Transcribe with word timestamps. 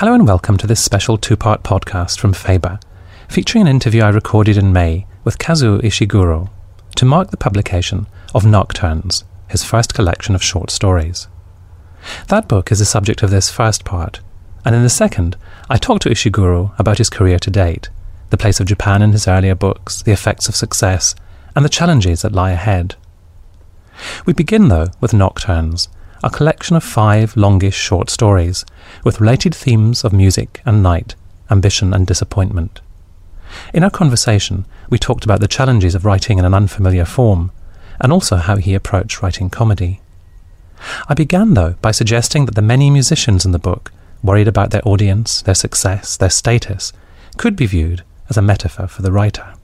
Hello 0.00 0.14
and 0.14 0.26
welcome 0.26 0.56
to 0.56 0.66
this 0.66 0.82
special 0.82 1.18
two 1.18 1.36
part 1.36 1.62
podcast 1.62 2.18
from 2.18 2.32
Faber, 2.32 2.80
featuring 3.28 3.60
an 3.60 3.68
interview 3.68 4.00
I 4.00 4.08
recorded 4.08 4.56
in 4.56 4.72
May 4.72 5.06
with 5.24 5.36
Kazuo 5.36 5.78
Ishiguro 5.82 6.48
to 6.94 7.04
mark 7.04 7.30
the 7.30 7.36
publication 7.36 8.06
of 8.34 8.44
Nocturnes, 8.44 9.24
his 9.50 9.62
first 9.62 9.92
collection 9.92 10.34
of 10.34 10.42
short 10.42 10.70
stories. 10.70 11.28
That 12.28 12.48
book 12.48 12.72
is 12.72 12.78
the 12.78 12.86
subject 12.86 13.22
of 13.22 13.28
this 13.28 13.50
first 13.50 13.84
part, 13.84 14.20
and 14.64 14.74
in 14.74 14.82
the 14.82 14.88
second, 14.88 15.36
I 15.68 15.76
talk 15.76 16.00
to 16.00 16.08
Ishiguro 16.08 16.72
about 16.78 16.96
his 16.96 17.10
career 17.10 17.38
to 17.38 17.50
date, 17.50 17.90
the 18.30 18.38
place 18.38 18.58
of 18.58 18.68
Japan 18.68 19.02
in 19.02 19.12
his 19.12 19.28
earlier 19.28 19.54
books, 19.54 20.00
the 20.00 20.12
effects 20.12 20.48
of 20.48 20.56
success, 20.56 21.14
and 21.54 21.62
the 21.62 21.68
challenges 21.68 22.22
that 22.22 22.32
lie 22.32 22.52
ahead. 22.52 22.94
We 24.24 24.32
begin, 24.32 24.68
though, 24.68 24.86
with 25.02 25.12
Nocturnes, 25.12 25.88
a 26.22 26.30
collection 26.30 26.76
of 26.76 26.84
five 26.84 27.36
longish 27.36 27.76
short 27.76 28.10
stories 28.10 28.64
with 29.04 29.20
related 29.20 29.54
themes 29.54 30.04
of 30.04 30.12
music 30.12 30.60
and 30.64 30.82
night, 30.82 31.14
ambition 31.50 31.94
and 31.94 32.06
disappointment. 32.06 32.80
In 33.74 33.82
our 33.82 33.90
conversation, 33.90 34.66
we 34.88 34.98
talked 34.98 35.24
about 35.24 35.40
the 35.40 35.48
challenges 35.48 35.94
of 35.94 36.04
writing 36.04 36.38
in 36.38 36.44
an 36.44 36.54
unfamiliar 36.54 37.04
form, 37.04 37.50
and 38.00 38.12
also 38.12 38.36
how 38.36 38.56
he 38.56 38.74
approached 38.74 39.22
writing 39.22 39.50
comedy. 39.50 40.00
I 41.08 41.14
began, 41.14 41.54
though, 41.54 41.74
by 41.82 41.90
suggesting 41.90 42.46
that 42.46 42.54
the 42.54 42.62
many 42.62 42.90
musicians 42.90 43.44
in 43.44 43.52
the 43.52 43.58
book, 43.58 43.92
worried 44.22 44.48
about 44.48 44.70
their 44.70 44.86
audience, 44.86 45.42
their 45.42 45.54
success, 45.54 46.16
their 46.16 46.30
status, 46.30 46.92
could 47.36 47.56
be 47.56 47.66
viewed 47.66 48.02
as 48.28 48.36
a 48.36 48.42
metaphor 48.42 48.86
for 48.86 49.02
the 49.02 49.12
writer. 49.12 49.54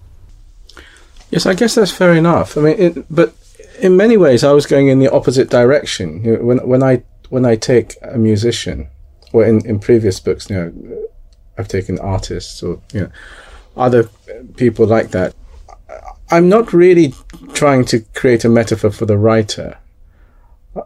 Yes, 1.30 1.46
I 1.46 1.54
guess 1.54 1.74
that's 1.74 1.90
fair 1.90 2.14
enough. 2.14 2.56
I 2.56 2.60
mean, 2.60 2.76
it, 2.78 3.14
but 3.14 3.34
in 3.80 3.96
many 3.96 4.16
ways, 4.16 4.44
I 4.44 4.52
was 4.52 4.66
going 4.66 4.88
in 4.88 4.98
the 4.98 5.12
opposite 5.12 5.50
direction. 5.50 6.22
When 6.44 6.58
when 6.66 6.82
I 6.82 7.02
when 7.28 7.44
I 7.44 7.56
take 7.56 7.96
a 8.02 8.18
musician, 8.18 8.88
or 9.32 9.44
in, 9.44 9.66
in 9.66 9.78
previous 9.78 10.20
books, 10.20 10.48
you 10.48 10.56
know, 10.56 11.08
I've 11.58 11.68
taken 11.68 11.98
artists 11.98 12.62
or 12.62 12.80
you 12.92 13.00
know 13.00 13.10
other 13.76 14.04
people 14.56 14.86
like 14.86 15.10
that. 15.10 15.34
I'm 16.30 16.48
not 16.48 16.72
really 16.72 17.14
trying 17.52 17.84
to 17.86 18.00
create 18.14 18.44
a 18.44 18.48
metaphor 18.48 18.90
for 18.90 19.06
the 19.06 19.18
writer. 19.18 19.78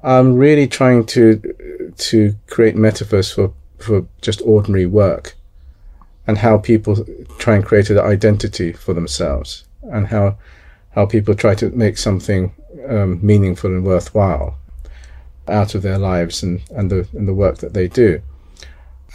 I'm 0.03 0.37
really 0.37 0.67
trying 0.67 1.07
to 1.07 1.93
to 1.97 2.35
create 2.47 2.77
metaphors 2.77 3.33
for 3.33 3.53
for 3.79 4.07
just 4.21 4.43
ordinary 4.43 4.87
work, 4.87 5.37
and 6.27 6.39
how 6.39 6.59
people 6.59 7.05
try 7.39 7.57
and 7.57 7.65
create 7.65 7.91
an 7.91 7.99
identity 7.99 8.73
for 8.73 8.95
themselves, 8.95 9.65
and 9.83 10.09
how 10.09 10.37
how 10.91 11.07
people 11.07 11.35
try 11.35 11.55
to 11.55 11.71
make 11.71 11.97
something 11.97 12.53
um, 12.89 13.19
meaningful 13.25 13.71
and 13.71 13.85
worthwhile 13.85 14.57
out 15.49 15.75
of 15.75 15.83
their 15.83 15.99
lives 15.99 16.43
and, 16.43 16.63
and 16.71 16.91
the 16.91 17.09
and 17.13 17.27
the 17.27 17.35
work 17.35 17.59
that 17.59 17.75
they 17.75 17.89
do. 17.89 18.23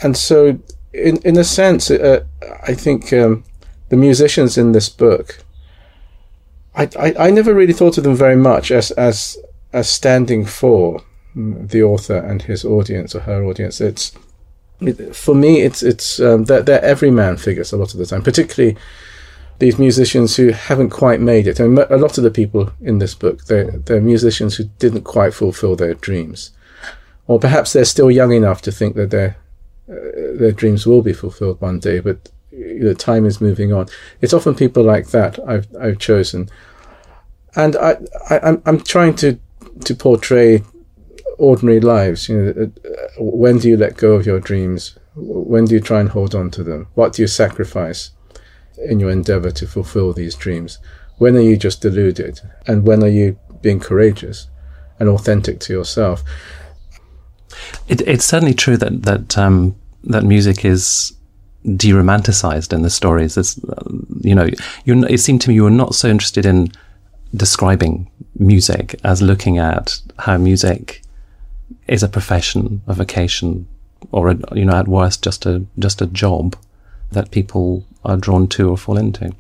And 0.01 0.17
so, 0.17 0.59
in 0.93 1.17
in 1.23 1.37
a 1.37 1.43
sense, 1.43 1.89
uh, 1.89 2.23
I 2.67 2.73
think 2.73 3.11
um, 3.13 3.43
the 3.89 3.97
musicians 3.97 4.57
in 4.57 4.71
this 4.71 4.89
book, 4.89 5.43
I, 6.75 6.89
I, 6.99 7.27
I 7.27 7.31
never 7.31 7.53
really 7.53 7.73
thought 7.73 7.97
of 7.97 8.03
them 8.03 8.15
very 8.15 8.35
much 8.35 8.71
as 8.71 8.91
as 8.91 9.37
as 9.73 9.89
standing 9.89 10.45
for 10.45 11.01
the 11.35 11.83
author 11.83 12.17
and 12.17 12.41
his 12.43 12.63
audience 12.63 13.13
or 13.13 13.21
her 13.21 13.43
audience. 13.43 13.81
It's 13.81 14.13
it, 14.81 15.15
for 15.15 15.35
me, 15.35 15.61
it's 15.61 15.83
it's 15.83 16.19
um, 16.19 16.45
they're, 16.45 16.63
they're 16.63 16.83
everyman 16.83 17.37
figures 17.37 17.71
a 17.71 17.77
lot 17.77 17.93
of 17.93 17.99
the 17.99 18.05
time, 18.05 18.23
particularly 18.23 18.77
these 19.59 19.79
musicians 19.79 20.35
who 20.35 20.49
haven't 20.49 20.89
quite 20.89 21.21
made 21.21 21.47
it. 21.47 21.59
And 21.59 21.77
a 21.79 21.97
lot 21.97 22.17
of 22.17 22.23
the 22.23 22.31
people 22.31 22.71
in 22.81 22.99
this 22.99 23.15
book, 23.15 23.45
they're, 23.45 23.71
they're 23.71 24.01
musicians 24.01 24.55
who 24.55 24.65
didn't 24.79 25.03
quite 25.03 25.33
fulfill 25.33 25.75
their 25.75 25.93
dreams. 25.93 26.51
Or 27.27 27.39
perhaps 27.39 27.73
they're 27.73 27.85
still 27.85 28.11
young 28.11 28.33
enough 28.33 28.61
to 28.63 28.71
think 28.71 28.95
that 28.95 29.11
their, 29.11 29.37
uh, 29.89 30.37
their 30.37 30.51
dreams 30.51 30.85
will 30.85 31.01
be 31.01 31.13
fulfilled 31.13 31.61
one 31.61 31.79
day, 31.79 31.99
but 31.99 32.29
the 32.51 32.95
time 32.97 33.25
is 33.25 33.41
moving 33.41 33.73
on. 33.73 33.87
It's 34.21 34.33
often 34.33 34.55
people 34.55 34.83
like 34.83 35.07
that 35.07 35.39
I've, 35.47 35.67
I've 35.79 35.99
chosen. 35.99 36.49
And 37.55 37.75
I, 37.77 37.97
I, 38.29 38.39
I'm, 38.39 38.61
I'm 38.65 38.81
trying 38.81 39.15
to, 39.15 39.39
to 39.85 39.95
portray 39.95 40.63
ordinary 41.37 41.79
lives. 41.79 42.29
You 42.29 42.37
know, 42.37 42.71
uh, 42.85 43.07
when 43.17 43.59
do 43.59 43.69
you 43.69 43.77
let 43.77 43.97
go 43.97 44.13
of 44.13 44.25
your 44.25 44.39
dreams? 44.39 44.97
When 45.15 45.65
do 45.65 45.75
you 45.75 45.81
try 45.81 46.01
and 46.01 46.09
hold 46.09 46.35
on 46.35 46.51
to 46.51 46.63
them? 46.63 46.87
What 46.95 47.13
do 47.13 47.21
you 47.21 47.27
sacrifice? 47.27 48.11
In 48.77 48.99
your 48.99 49.09
endeavor 49.09 49.51
to 49.51 49.67
fulfill 49.67 50.13
these 50.13 50.35
dreams? 50.35 50.79
When 51.17 51.35
are 51.35 51.41
you 51.41 51.57
just 51.57 51.81
deluded? 51.81 52.41
And 52.67 52.85
when 52.85 53.03
are 53.03 53.09
you 53.09 53.37
being 53.61 53.79
courageous 53.79 54.47
and 54.99 55.09
authentic 55.09 55.59
to 55.61 55.73
yourself? 55.73 56.23
It, 57.87 58.01
it's 58.01 58.25
certainly 58.25 58.53
true 58.53 58.77
that 58.77 59.03
that 59.03 59.37
um, 59.37 59.75
that 60.03 60.23
music 60.23 60.65
is 60.65 61.13
deromanticized 61.65 62.73
in 62.73 62.83
the 62.83 62.89
stories. 62.89 63.37
It's, 63.37 63.59
you 64.21 64.35
know, 64.35 64.49
it 64.85 65.19
seemed 65.19 65.41
to 65.41 65.49
me 65.49 65.55
you 65.55 65.63
were 65.63 65.71
not 65.71 65.95
so 65.95 66.07
interested 66.07 66.45
in 66.45 66.71
describing 67.33 68.09
music 68.37 68.99
as 69.03 69.21
looking 69.21 69.57
at 69.57 69.99
how 70.19 70.37
music 70.37 71.01
is 71.87 72.03
a 72.03 72.07
profession, 72.07 72.81
a 72.87 72.93
vocation, 72.93 73.67
or 74.11 74.29
a, 74.29 74.37
you 74.53 74.65
know, 74.65 74.75
at 74.75 74.87
worst, 74.87 75.23
just 75.23 75.45
a 75.45 75.65
just 75.79 76.01
a 76.01 76.07
job 76.07 76.55
that 77.11 77.31
people 77.31 77.85
are 78.05 78.17
drawn 78.17 78.47
to 78.49 78.69
or 78.69 78.77
fall 78.77 78.97
into. 78.97 79.33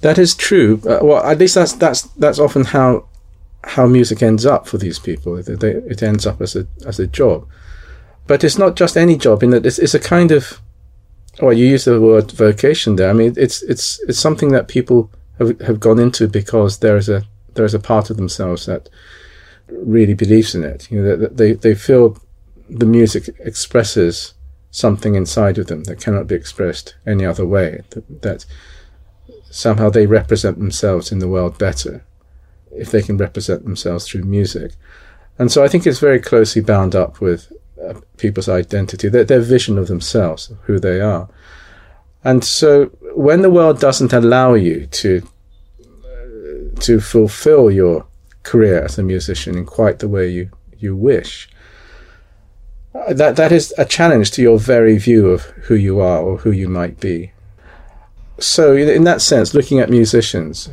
That 0.00 0.18
is 0.18 0.34
true. 0.34 0.80
Uh, 0.86 1.00
well, 1.02 1.24
at 1.24 1.38
least 1.38 1.54
that's 1.54 1.72
that's 1.72 2.02
that's 2.02 2.38
often 2.38 2.64
how 2.64 3.06
how 3.64 3.86
music 3.86 4.22
ends 4.22 4.46
up 4.46 4.66
for 4.66 4.78
these 4.78 4.98
people. 4.98 5.36
It, 5.36 5.48
it 5.62 6.02
ends 6.02 6.26
up 6.26 6.40
as 6.40 6.56
a 6.56 6.66
as 6.86 6.98
a 6.98 7.06
job, 7.06 7.46
but 8.26 8.44
it's 8.44 8.58
not 8.58 8.76
just 8.76 8.96
any 8.96 9.16
job. 9.16 9.42
In 9.42 9.50
that 9.50 9.66
it's, 9.66 9.78
it's 9.78 9.94
a 9.94 10.00
kind 10.00 10.30
of 10.30 10.60
well, 11.40 11.52
you 11.52 11.66
use 11.66 11.84
the 11.84 12.00
word 12.00 12.32
vocation 12.32 12.96
there. 12.96 13.10
I 13.10 13.12
mean, 13.12 13.34
it's 13.36 13.62
it's 13.62 14.00
it's 14.08 14.18
something 14.18 14.52
that 14.52 14.68
people 14.68 15.10
have 15.38 15.60
have 15.60 15.80
gone 15.80 15.98
into 15.98 16.28
because 16.28 16.78
there 16.78 16.96
is 16.96 17.08
a 17.08 17.24
there 17.54 17.64
is 17.64 17.74
a 17.74 17.80
part 17.80 18.10
of 18.10 18.16
themselves 18.16 18.66
that 18.66 18.88
really 19.68 20.14
believes 20.14 20.54
in 20.54 20.64
it. 20.64 20.90
You 20.90 21.02
know, 21.02 21.16
that 21.16 21.36
they 21.36 21.52
they 21.52 21.74
feel 21.74 22.20
the 22.68 22.86
music 22.86 23.28
expresses 23.40 24.34
something 24.70 25.14
inside 25.14 25.58
of 25.58 25.66
them 25.66 25.84
that 25.84 26.00
cannot 26.00 26.26
be 26.26 26.34
expressed 26.34 26.94
any 27.06 27.24
other 27.24 27.46
way, 27.46 27.82
that, 27.90 28.22
that 28.22 28.46
somehow 29.50 29.88
they 29.88 30.06
represent 30.06 30.58
themselves 30.58 31.10
in 31.10 31.18
the 31.18 31.28
world 31.28 31.58
better 31.58 32.04
if 32.72 32.90
they 32.90 33.02
can 33.02 33.16
represent 33.16 33.64
themselves 33.64 34.06
through 34.06 34.22
music. 34.22 34.72
And 35.38 35.50
so 35.50 35.64
I 35.64 35.68
think 35.68 35.86
it's 35.86 36.00
very 36.00 36.20
closely 36.20 36.62
bound 36.62 36.94
up 36.94 37.20
with 37.20 37.52
uh, 37.82 37.94
people's 38.16 38.48
identity, 38.48 39.08
their, 39.08 39.24
their 39.24 39.40
vision 39.40 39.78
of 39.78 39.88
themselves, 39.88 40.52
who 40.64 40.78
they 40.78 41.00
are. 41.00 41.28
And 42.24 42.44
so 42.44 42.86
when 43.14 43.42
the 43.42 43.50
world 43.50 43.80
doesn't 43.80 44.12
allow 44.12 44.54
you 44.54 44.86
to 44.86 45.22
uh, 45.80 46.80
to 46.80 47.00
fulfill 47.00 47.70
your 47.70 48.06
career 48.42 48.84
as 48.84 48.98
a 48.98 49.02
musician 49.02 49.56
in 49.56 49.64
quite 49.64 50.00
the 50.00 50.08
way 50.08 50.28
you, 50.28 50.50
you 50.78 50.96
wish, 50.96 51.48
that 53.08 53.36
that 53.36 53.52
is 53.52 53.74
a 53.78 53.84
challenge 53.84 54.30
to 54.32 54.42
your 54.42 54.58
very 54.58 54.98
view 54.98 55.28
of 55.28 55.42
who 55.66 55.74
you 55.74 56.00
are 56.00 56.20
or 56.20 56.38
who 56.38 56.50
you 56.50 56.68
might 56.68 57.00
be. 57.00 57.32
So, 58.38 58.76
in 58.76 59.04
that 59.04 59.20
sense, 59.20 59.54
looking 59.54 59.80
at 59.80 59.90
musicians 59.90 60.70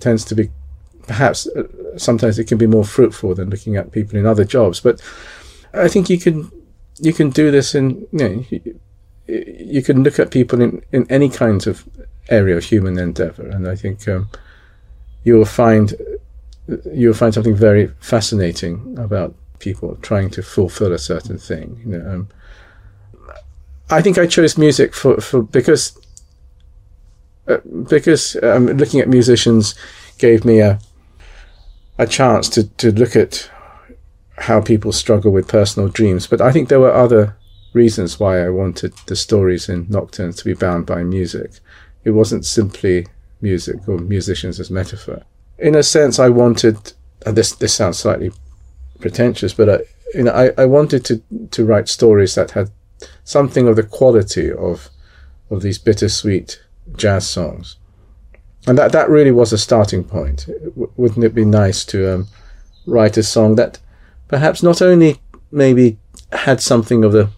tends 0.00 0.24
to 0.24 0.34
be 0.34 0.50
perhaps 1.06 1.46
uh, 1.46 1.64
sometimes 1.96 2.38
it 2.38 2.46
can 2.46 2.58
be 2.58 2.66
more 2.66 2.84
fruitful 2.84 3.34
than 3.34 3.50
looking 3.50 3.76
at 3.76 3.92
people 3.92 4.18
in 4.18 4.26
other 4.26 4.44
jobs. 4.44 4.80
But 4.80 5.00
I 5.72 5.88
think 5.88 6.10
you 6.10 6.18
can 6.18 6.50
you 6.98 7.12
can 7.12 7.30
do 7.30 7.50
this 7.50 7.74
in 7.74 8.06
you 8.12 8.18
know 8.18 8.44
you 9.28 9.82
can 9.82 10.02
look 10.02 10.18
at 10.18 10.30
people 10.30 10.60
in 10.60 10.82
in 10.92 11.06
any 11.10 11.28
kind 11.28 11.66
of 11.66 11.88
area 12.28 12.56
of 12.56 12.64
human 12.64 12.98
endeavor, 12.98 13.46
and 13.46 13.68
I 13.68 13.76
think 13.76 14.08
um, 14.08 14.28
you 15.24 15.34
will 15.34 15.44
find 15.44 15.94
you 16.92 17.08
will 17.08 17.14
find 17.14 17.32
something 17.32 17.54
very 17.54 17.88
fascinating 18.00 18.96
about 18.98 19.34
people 19.66 19.98
trying 20.00 20.30
to 20.30 20.42
fulfill 20.42 20.92
a 20.92 20.98
certain 20.98 21.38
thing. 21.38 21.68
You 21.84 21.98
know, 21.98 22.10
um, 22.12 22.28
I 23.90 24.00
think 24.02 24.16
I 24.16 24.26
chose 24.26 24.56
music 24.56 24.94
for, 24.94 25.20
for 25.20 25.42
because 25.42 25.84
uh, 27.48 27.58
because 27.88 28.36
um, 28.42 28.66
looking 28.80 29.00
at 29.00 29.08
musicians 29.08 29.74
gave 30.18 30.44
me 30.44 30.60
a 30.60 30.78
a 31.98 32.06
chance 32.06 32.48
to, 32.50 32.68
to 32.76 32.92
look 32.92 33.16
at 33.16 33.50
how 34.48 34.60
people 34.60 34.92
struggle 34.92 35.32
with 35.32 35.48
personal 35.48 35.88
dreams. 35.88 36.26
But 36.26 36.40
I 36.40 36.52
think 36.52 36.68
there 36.68 36.84
were 36.86 37.04
other 37.04 37.36
reasons 37.72 38.20
why 38.20 38.44
I 38.44 38.50
wanted 38.50 38.92
the 39.06 39.16
stories 39.16 39.68
in 39.68 39.86
Nocturnes 39.88 40.36
to 40.36 40.44
be 40.44 40.54
bound 40.54 40.86
by 40.86 41.02
music. 41.02 41.50
It 42.04 42.10
wasn't 42.10 42.44
simply 42.44 43.06
music 43.40 43.88
or 43.88 43.98
musicians 43.98 44.60
as 44.60 44.70
metaphor. 44.70 45.22
In 45.58 45.74
a 45.74 45.82
sense, 45.82 46.18
I 46.18 46.28
wanted, 46.28 46.76
this 47.24 47.52
this 47.52 47.74
sounds 47.74 47.98
slightly 47.98 48.30
pretentious, 49.00 49.54
but 49.54 49.68
I, 49.68 49.78
you 50.14 50.24
know, 50.24 50.32
I, 50.32 50.62
I 50.62 50.66
wanted 50.66 51.04
to, 51.06 51.22
to 51.50 51.64
write 51.64 51.88
stories 51.88 52.34
that 52.34 52.52
had 52.52 52.70
something 53.24 53.68
of 53.68 53.76
the 53.76 53.82
quality 53.82 54.52
of, 54.52 54.88
of 55.50 55.62
these 55.62 55.78
bittersweet 55.78 56.62
jazz 56.96 57.28
songs. 57.28 57.76
And 58.66 58.76
that, 58.78 58.92
that 58.92 59.08
really 59.08 59.30
was 59.30 59.52
a 59.52 59.58
starting 59.58 60.04
point. 60.04 60.46
Wouldn't 60.96 61.24
it 61.24 61.34
be 61.34 61.44
nice 61.44 61.84
to 61.86 62.14
um, 62.14 62.28
write 62.86 63.16
a 63.16 63.22
song 63.22 63.54
that 63.56 63.78
perhaps 64.28 64.62
not 64.62 64.82
only 64.82 65.20
maybe 65.52 65.98
had 66.32 66.60
something 66.60 67.04
of 67.04 67.12
the 67.12 67.30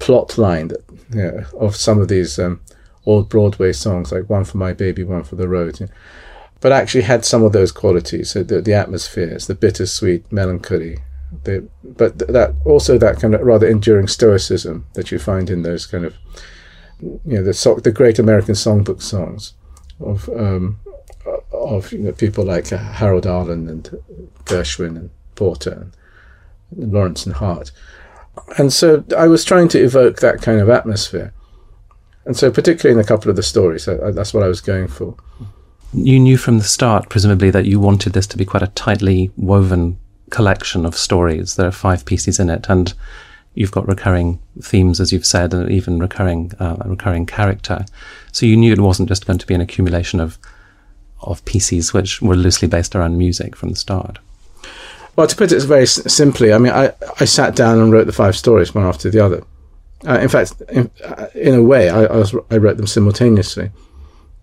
plot 0.00 0.38
line 0.38 0.68
that, 0.68 0.84
you 1.10 1.22
know, 1.22 1.44
of 1.58 1.76
some 1.76 2.00
of 2.00 2.08
these 2.08 2.38
um, 2.38 2.60
old 3.06 3.28
Broadway 3.28 3.72
songs, 3.72 4.10
like 4.10 4.28
One 4.28 4.44
for 4.44 4.58
My 4.58 4.72
Baby, 4.72 5.04
One 5.04 5.22
for 5.22 5.36
the 5.36 5.48
Road. 5.48 5.78
You 5.78 5.86
know, 5.86 5.92
but 6.60 6.72
actually 6.72 7.02
had 7.02 7.24
some 7.24 7.42
of 7.42 7.52
those 7.52 7.72
qualities, 7.72 8.30
so 8.30 8.42
the, 8.42 8.60
the 8.60 8.74
atmospheres, 8.74 9.46
the 9.46 9.54
bittersweet 9.54 10.30
melancholy, 10.30 10.98
the, 11.44 11.66
but 11.82 12.18
that 12.18 12.54
also 12.64 12.98
that 12.98 13.20
kind 13.20 13.34
of 13.34 13.40
rather 13.42 13.66
enduring 13.66 14.08
stoicism 14.08 14.86
that 14.94 15.10
you 15.10 15.18
find 15.18 15.48
in 15.48 15.62
those 15.62 15.86
kind 15.86 16.04
of 16.04 16.16
you 17.00 17.20
know 17.24 17.42
the 17.42 17.54
so, 17.54 17.76
the 17.76 17.92
great 17.92 18.18
American 18.18 18.54
songbook 18.54 19.00
songs 19.00 19.54
of 20.00 20.28
um, 20.30 20.80
of 21.52 21.92
you 21.92 21.98
know, 22.00 22.12
people 22.12 22.44
like 22.44 22.68
Harold 22.68 23.26
Arlen 23.26 23.68
and 23.68 23.84
Gershwin 24.44 24.96
and 24.96 25.10
Porter 25.34 25.90
and 26.70 26.92
Lawrence 26.92 27.26
and 27.26 27.34
Hart. 27.34 27.70
And 28.58 28.72
so 28.72 29.04
I 29.16 29.26
was 29.26 29.44
trying 29.44 29.68
to 29.68 29.78
evoke 29.78 30.20
that 30.20 30.40
kind 30.40 30.60
of 30.60 30.68
atmosphere. 30.68 31.32
And 32.24 32.36
so, 32.36 32.50
particularly 32.50 32.98
in 32.98 33.04
a 33.04 33.06
couple 33.06 33.30
of 33.30 33.36
the 33.36 33.42
stories, 33.42 33.86
that's 33.86 34.34
what 34.34 34.42
I 34.42 34.48
was 34.48 34.60
going 34.60 34.88
for. 34.88 35.16
You 35.92 36.20
knew 36.20 36.36
from 36.36 36.58
the 36.58 36.64
start, 36.64 37.08
presumably, 37.08 37.50
that 37.50 37.66
you 37.66 37.80
wanted 37.80 38.12
this 38.12 38.26
to 38.28 38.36
be 38.36 38.44
quite 38.44 38.62
a 38.62 38.68
tightly 38.68 39.30
woven 39.36 39.98
collection 40.30 40.86
of 40.86 40.96
stories. 40.96 41.56
There 41.56 41.66
are 41.66 41.72
five 41.72 42.04
pieces 42.04 42.38
in 42.38 42.48
it, 42.48 42.66
and 42.68 42.94
you've 43.54 43.72
got 43.72 43.88
recurring 43.88 44.40
themes, 44.62 45.00
as 45.00 45.12
you've 45.12 45.26
said, 45.26 45.52
and 45.52 45.70
even 45.70 45.98
recurring 45.98 46.52
uh, 46.60 46.76
recurring 46.84 47.26
character. 47.26 47.84
So 48.32 48.46
you 48.46 48.56
knew 48.56 48.72
it 48.72 48.80
wasn't 48.80 49.08
just 49.08 49.26
going 49.26 49.40
to 49.40 49.46
be 49.46 49.54
an 49.54 49.60
accumulation 49.60 50.20
of 50.20 50.38
of 51.22 51.44
pieces 51.44 51.92
which 51.92 52.22
were 52.22 52.36
loosely 52.36 52.68
based 52.68 52.94
around 52.94 53.18
music 53.18 53.56
from 53.56 53.70
the 53.70 53.76
start. 53.76 54.18
Well, 55.16 55.26
to 55.26 55.36
put 55.36 55.52
it 55.52 55.62
very 55.64 55.86
simply, 55.86 56.52
I 56.52 56.58
mean, 56.58 56.72
I, 56.72 56.92
I 57.18 57.24
sat 57.24 57.54
down 57.56 57.78
and 57.78 57.92
wrote 57.92 58.06
the 58.06 58.12
five 58.12 58.36
stories 58.36 58.74
one 58.74 58.84
after 58.84 59.10
the 59.10 59.22
other. 59.22 59.42
Uh, 60.06 60.18
in 60.18 60.28
fact, 60.28 60.54
in, 60.70 60.90
uh, 61.04 61.26
in 61.34 61.54
a 61.54 61.62
way, 61.62 61.90
I, 61.90 62.04
I, 62.04 62.16
was, 62.16 62.34
I 62.50 62.56
wrote 62.56 62.78
them 62.78 62.86
simultaneously. 62.86 63.70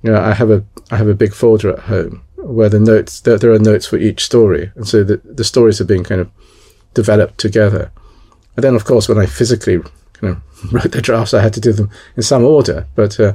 You 0.04 0.12
know, 0.12 0.22
I 0.22 0.34
have 0.34 0.52
a 0.52 0.64
I 0.92 0.98
have 0.98 1.08
a 1.08 1.16
big 1.16 1.34
folder 1.34 1.74
at 1.74 1.80
home 1.80 2.24
where 2.36 2.70
the 2.70 2.80
notes 2.80 3.20
there, 3.20 3.38
there 3.38 3.52
are 3.52 3.60
notes 3.60 3.86
for 3.86 3.98
each 3.98 4.24
story, 4.24 4.72
and 4.76 4.88
so 4.88 5.04
the 5.04 5.18
the 5.24 5.44
stories 5.44 5.82
are 5.82 5.86
being 5.86 6.04
kind 6.04 6.22
of 6.22 6.30
developed 6.94 7.38
together. 7.38 7.92
And 8.56 8.64
then, 8.64 8.76
of 8.76 8.86
course, 8.86 9.08
when 9.08 9.20
I 9.20 9.26
physically 9.26 9.78
wrote 10.22 10.92
the 10.92 11.02
drafts, 11.02 11.34
I 11.34 11.42
had 11.42 11.54
to 11.54 11.62
do 11.62 11.74
them 11.74 11.90
in 12.16 12.24
some 12.24 12.44
order. 12.44 12.88
But 12.96 13.20
uh, 13.20 13.34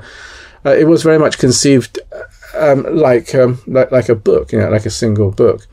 uh, 0.64 0.70
it 0.70 0.88
was 0.88 1.03
very 1.03 1.19
much 1.19 1.38
conceived 1.38 2.00
um, 2.55 2.82
like, 2.94 3.35
um, 3.35 3.61
like 3.67 3.93
like 3.93 4.09
a 4.09 4.14
book, 4.14 4.53
you 4.53 4.59
know, 4.59 4.69
like 4.69 4.87
a 4.87 4.91
single 4.91 5.31
book. 5.31 5.67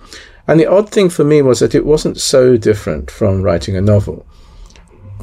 And 0.48 0.60
the 0.60 0.66
odd 0.66 0.90
thing 0.90 1.10
for 1.10 1.24
me 1.24 1.42
was 1.42 1.60
that 1.60 1.76
it 1.76 1.86
wasn't 1.86 2.20
so 2.20 2.58
different 2.58 3.12
from 3.12 3.44
writing 3.44 3.76
a 3.76 3.82
novel. 3.82 4.26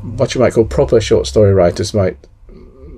What 0.03 0.35
you 0.35 0.41
might 0.41 0.55
call 0.55 0.65
proper 0.65 1.01
short 1.01 1.27
story 1.27 1.53
writers 1.53 1.95
might 1.95 2.17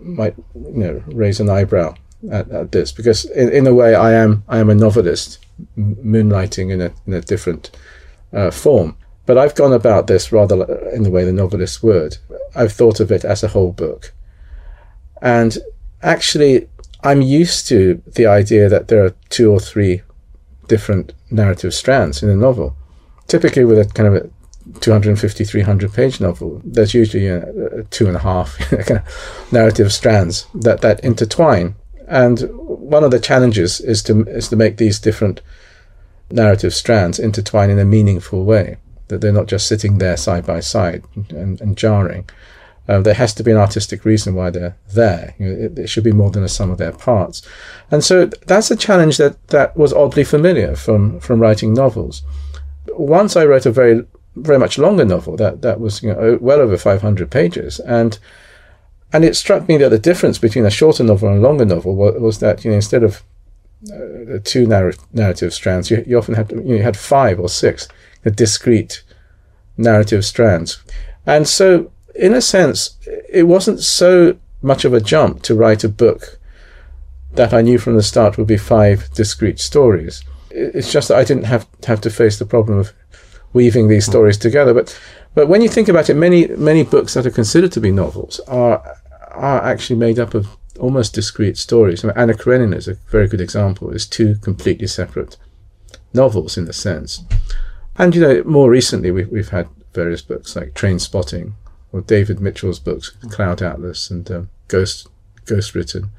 might 0.03 0.35
you 0.55 0.83
know 0.85 1.03
raise 1.09 1.41
an 1.41 1.51
eyebrow 1.51 1.95
at, 2.31 2.51
at 2.51 2.73
this 2.73 2.93
because 2.93 3.25
in, 3.27 3.51
in 3.51 3.67
a 3.67 3.75
way 3.75 3.95
I 3.95 4.13
am 4.13 4.45
I 4.49 4.59
am 4.59 4.71
a 4.71 4.75
novelist 4.75 5.39
moonlighting 5.77 6.73
in 6.73 6.81
a 6.81 6.93
in 7.07 7.13
a 7.15 7.21
different 7.21 7.71
uh, 8.33 8.51
form. 8.51 8.97
But 9.27 9.37
I've 9.37 9.55
gone 9.55 9.75
about 9.75 10.07
this 10.07 10.33
rather 10.33 10.65
in 10.91 11.03
the 11.03 11.11
way 11.11 11.25
the 11.25 11.33
novelists 11.33 11.83
would. 11.83 12.17
I've 12.55 12.73
thought 12.73 12.99
of 12.99 13.13
it 13.13 13.25
as 13.25 13.43
a 13.43 13.49
whole 13.49 13.73
book, 13.73 14.13
and 15.21 15.59
actually 16.03 16.69
I'm 17.03 17.23
used 17.23 17.69
to 17.69 18.03
the 18.07 18.27
idea 18.27 18.69
that 18.69 18.89
there 18.89 19.05
are 19.05 19.15
two 19.29 19.51
or 19.51 19.61
three 19.61 20.03
different 20.67 21.13
narrative 21.31 21.75
strands 21.75 22.23
in 22.23 22.29
a 22.29 22.37
novel. 22.37 22.77
Typically, 23.27 23.65
with 23.65 23.79
a 23.79 23.85
kind 23.93 24.09
of 24.09 24.15
a 24.15 24.31
250, 24.81 25.45
300 25.45 25.93
page 25.93 26.21
novel, 26.21 26.61
there's 26.65 26.95
usually 26.95 27.85
two 27.91 28.07
and 28.07 28.17
a 28.17 28.21
half 28.21 28.59
narrative 29.53 29.93
strands 29.93 30.47
that, 30.55 30.81
that 30.81 31.03
intertwine. 31.05 31.75
And 32.09 32.41
one 32.51 33.05
of 33.05 33.11
the 33.11 33.21
challenges 33.21 33.81
is 33.81 34.03
to 34.05 34.23
is 34.23 34.49
to 34.49 34.57
make 34.57 34.79
these 34.79 34.99
different 34.99 35.41
narrative 36.31 36.75
strands 36.75 37.19
intertwine 37.19 37.71
in 37.71 37.79
a 37.79 37.85
meaningful 37.85 38.45
way, 38.45 38.77
that 39.09 39.21
they're 39.21 39.33
not 39.33 39.47
just 39.47 39.67
sitting 39.67 39.99
there 39.99 40.17
side 40.17 40.47
by 40.47 40.61
side 40.61 41.05
and, 41.31 41.61
and 41.61 41.77
jarring. 41.77 42.29
Uh, 42.89 43.01
there 43.01 43.15
has 43.15 43.35
to 43.35 43.43
be 43.43 43.51
an 43.51 43.59
artistic 43.59 44.05
reason 44.07 44.35
why 44.35 44.49
they're 44.49 44.77
there. 44.95 45.35
You 45.39 45.47
know, 45.47 45.65
it, 45.67 45.79
it, 45.79 45.91
should 45.91 46.05
be 46.05 46.13
more 46.13 46.31
than 46.31 46.43
a 46.43 46.49
sum 46.49 46.71
of 46.71 46.79
their 46.79 46.93
parts. 46.93 47.43
And 47.91 48.03
so 48.03 48.25
that's 48.25 48.71
a 48.71 48.77
challenge 48.77 49.19
that, 49.19 49.47
that 49.49 49.77
was 49.77 49.93
oddly 49.93 50.25
familiar 50.25 50.75
from, 50.75 51.21
from 51.21 51.41
writing 51.41 51.75
novels. 51.75 52.23
Once 52.89 53.37
I 53.37 53.45
wrote 53.45 53.67
a 53.67 53.71
very, 53.71 54.07
very 54.37 54.59
much 54.59 54.79
longer 54.79 55.05
novel 55.05 55.37
that, 55.37 55.61
that 55.61 55.81
was 55.81 56.03
you 56.03 56.15
know, 56.15 56.39
well 56.41 56.61
over 56.61 56.79
500 56.79 57.31
pages. 57.31 57.79
And, 57.81 58.19
and 59.13 59.25
it 59.25 59.37
struck 59.37 59.69
me 59.69 59.77
that 59.79 59.89
the 59.89 59.99
difference 59.99 60.39
between 60.39 60.67
a 60.67 60.71
shorter 60.71 61.05
novel 61.05 61.29
and 61.29 61.39
a 61.39 61.41
longer 61.41 61.65
novel 61.65 61.95
was, 61.95 62.21
was 62.21 62.39
that, 62.41 62.65
you 62.65 62.71
know, 62.71 62.77
instead 62.77 63.03
of 63.03 63.23
uh, 63.91 64.39
two 64.45 64.67
narr- 64.67 64.95
narrative 65.13 65.55
strands, 65.55 65.91
you, 65.91 66.05
you 66.07 66.19
often 66.19 66.35
had, 66.35 66.51
you, 66.51 66.61
know, 66.61 66.75
you 66.75 66.83
had 66.83 66.97
five 66.97 67.41
or 67.41 67.49
six 67.49 67.89
discrete 68.35 69.03
narrative 69.77 70.25
strands. 70.25 70.83
And 71.25 71.49
so 71.49 71.91
in 72.15 72.35
a 72.35 72.41
sense, 72.41 72.97
it 73.29 73.45
wasn't 73.45 73.81
so 73.81 74.37
much 74.61 74.85
of 74.85 74.93
a 74.93 75.01
jump 75.01 75.43
to 75.43 75.55
write 75.55 75.85
a 75.85 75.89
book 75.89 76.39
that 77.33 77.55
I 77.55 77.63
knew 77.63 77.79
from 77.79 77.95
the 77.95 78.03
start 78.03 78.37
would 78.37 78.49
be 78.49 78.57
five 78.57 79.09
discrete 79.15 79.61
stories. 79.61 80.25
It's 80.51 80.93
just 80.93 81.09
that 81.09 81.19
I 81.19 81.25
didn't 81.25 81.45
have 81.45 81.67
have 81.87 82.01
to 82.01 82.11
face 82.11 82.39
the 82.39 82.47
problem 82.47 82.79
of 82.79 82.93
weaving 83.53 83.89
these 83.89 84.07
stories 84.07 84.37
together. 84.37 84.75
But 84.75 84.99
but 85.35 85.49
when 85.49 85.63
you 85.63 85.69
think 85.69 85.89
about 85.89 86.11
it, 86.11 86.15
many 86.15 86.47
many 86.49 86.83
books 86.85 87.15
that 87.15 87.27
are 87.27 87.31
considered 87.31 87.73
to 87.73 87.81
be 87.81 87.91
novels 87.91 88.41
are 88.49 88.83
are 89.31 89.63
actually 89.63 89.97
made 89.97 90.19
up 90.19 90.35
of 90.35 90.57
almost 90.79 91.15
discrete 91.15 91.57
stories. 91.57 92.05
I 92.05 92.09
mean, 92.09 92.17
Anna 92.17 92.35
Karenina 92.35 92.77
is 92.77 92.89
a 92.89 92.95
very 93.11 93.29
good 93.29 93.41
example. 93.41 93.91
It's 93.91 94.07
two 94.07 94.37
completely 94.37 94.87
separate 94.87 95.37
novels 96.13 96.57
in 96.57 96.69
a 96.69 96.73
sense. 96.73 97.23
And 97.97 98.15
you 98.15 98.21
know, 98.21 98.43
more 98.45 98.71
recently 98.71 99.11
we've 99.11 99.29
we've 99.29 99.51
had 99.51 99.69
various 99.95 100.23
books 100.23 100.55
like 100.57 100.75
Trainspotting 100.75 101.53
or 101.93 102.01
David 102.01 102.41
Mitchell's 102.41 102.79
books, 102.79 103.11
Cloud 103.31 103.63
Atlas 103.63 104.11
and 104.11 104.31
um, 104.31 104.51
Ghost 104.69 105.09
Ghostwritten. 105.47 106.11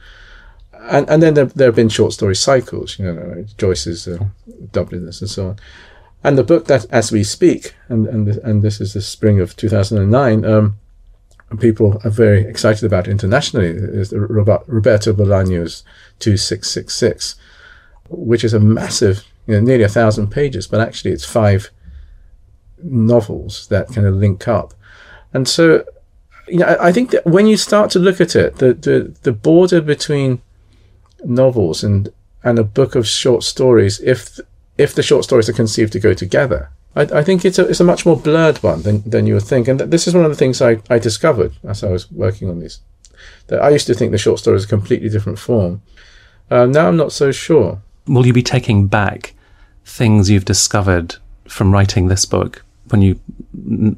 And, 0.73 1.09
and 1.09 1.21
then 1.21 1.33
there, 1.33 1.45
there 1.45 1.67
have 1.67 1.75
been 1.75 1.89
short 1.89 2.13
story 2.13 2.35
cycles, 2.35 2.97
you 2.97 3.05
know, 3.05 3.45
Joyce's 3.57 4.07
uh, 4.07 4.25
Dubliners 4.71 5.21
and 5.21 5.29
so 5.29 5.49
on. 5.49 5.59
And 6.23 6.37
the 6.37 6.43
book 6.43 6.65
that, 6.65 6.85
as 6.91 7.11
we 7.11 7.23
speak, 7.23 7.75
and 7.87 8.05
and 8.07 8.27
and 8.27 8.61
this 8.61 8.81
is 8.81 8.93
the 8.93 9.01
spring 9.01 9.39
of 9.39 9.55
2009, 9.55 10.43
um, 10.43 10.77
people 11.57 11.99
are 12.03 12.09
very 12.09 12.41
excited 12.41 12.83
about 12.83 13.07
internationally, 13.07 13.67
is 13.67 14.13
Roberto 14.13 15.13
Bolaño's 15.13 15.83
2666, 16.19 17.35
which 18.09 18.43
is 18.43 18.53
a 18.53 18.59
massive, 18.59 19.25
you 19.47 19.55
know, 19.55 19.61
nearly 19.61 19.83
a 19.83 19.89
thousand 19.89 20.27
pages, 20.27 20.67
but 20.67 20.81
actually 20.81 21.11
it's 21.11 21.25
five 21.25 21.71
novels 22.83 23.67
that 23.67 23.87
kind 23.87 24.05
of 24.05 24.15
link 24.15 24.47
up. 24.47 24.73
And 25.33 25.47
so, 25.47 25.83
you 26.47 26.59
know, 26.59 26.77
I 26.79 26.91
think 26.91 27.11
that 27.11 27.25
when 27.25 27.47
you 27.47 27.57
start 27.57 27.91
to 27.91 27.99
look 27.99 28.21
at 28.21 28.35
it, 28.35 28.57
the, 28.57 28.73
the, 28.73 29.15
the 29.23 29.31
border 29.31 29.81
between 29.81 30.41
novels 31.23 31.83
and, 31.83 32.09
and 32.43 32.59
a 32.59 32.63
book 32.63 32.95
of 32.95 33.07
short 33.07 33.43
stories, 33.43 33.99
if, 34.01 34.39
if 34.79 34.95
the 34.95 35.03
short 35.03 35.25
stories 35.25 35.49
are 35.49 35.53
conceived 35.53 35.91
to 35.91 35.99
go 35.99 36.13
together, 36.13 36.71
I, 36.95 37.01
I 37.01 37.23
think 37.23 37.43
it's 37.43 37.59
a, 37.59 37.67
it's 37.67 37.81
a 37.81 37.83
much 37.83 38.05
more 38.05 38.17
blurred 38.17 38.63
one 38.63 38.81
than, 38.83 39.07
than 39.07 39.27
you 39.27 39.33
would 39.33 39.43
think. 39.43 39.67
And 39.67 39.79
this 39.79 40.07
is 40.07 40.15
one 40.15 40.23
of 40.23 40.31
the 40.31 40.37
things 40.37 40.61
I, 40.61 40.81
I 40.89 40.97
discovered 40.97 41.53
as 41.63 41.83
I 41.83 41.89
was 41.89 42.09
working 42.11 42.49
on 42.49 42.59
these. 42.59 42.79
That 43.47 43.61
I 43.61 43.69
used 43.69 43.87
to 43.87 43.93
think 43.93 44.11
the 44.11 44.17
short 44.17 44.39
story 44.39 44.55
is 44.55 44.63
a 44.63 44.69
completely 44.69 45.09
different 45.09 45.37
form. 45.37 45.81
Uh, 46.49 46.65
now 46.65 46.87
I'm 46.87 46.95
not 46.95 47.11
so 47.11 47.31
sure. 47.31 47.81
Will 48.07 48.25
you 48.25 48.33
be 48.33 48.41
taking 48.41 48.87
back 48.87 49.33
things 49.85 50.29
you've 50.29 50.45
discovered 50.45 51.17
from 51.47 51.73
writing 51.73 52.07
this 52.07 52.25
book 52.25 52.63
when 52.87 53.01
you 53.01 53.19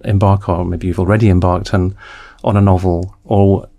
embark 0.03 0.50
or 0.50 0.65
maybe 0.65 0.88
you've 0.88 1.00
already 1.00 1.29
embarked 1.29 1.73
on, 1.73 1.95
on 2.43 2.57
a 2.57 2.61
novel, 2.61 3.15
or 3.23 3.69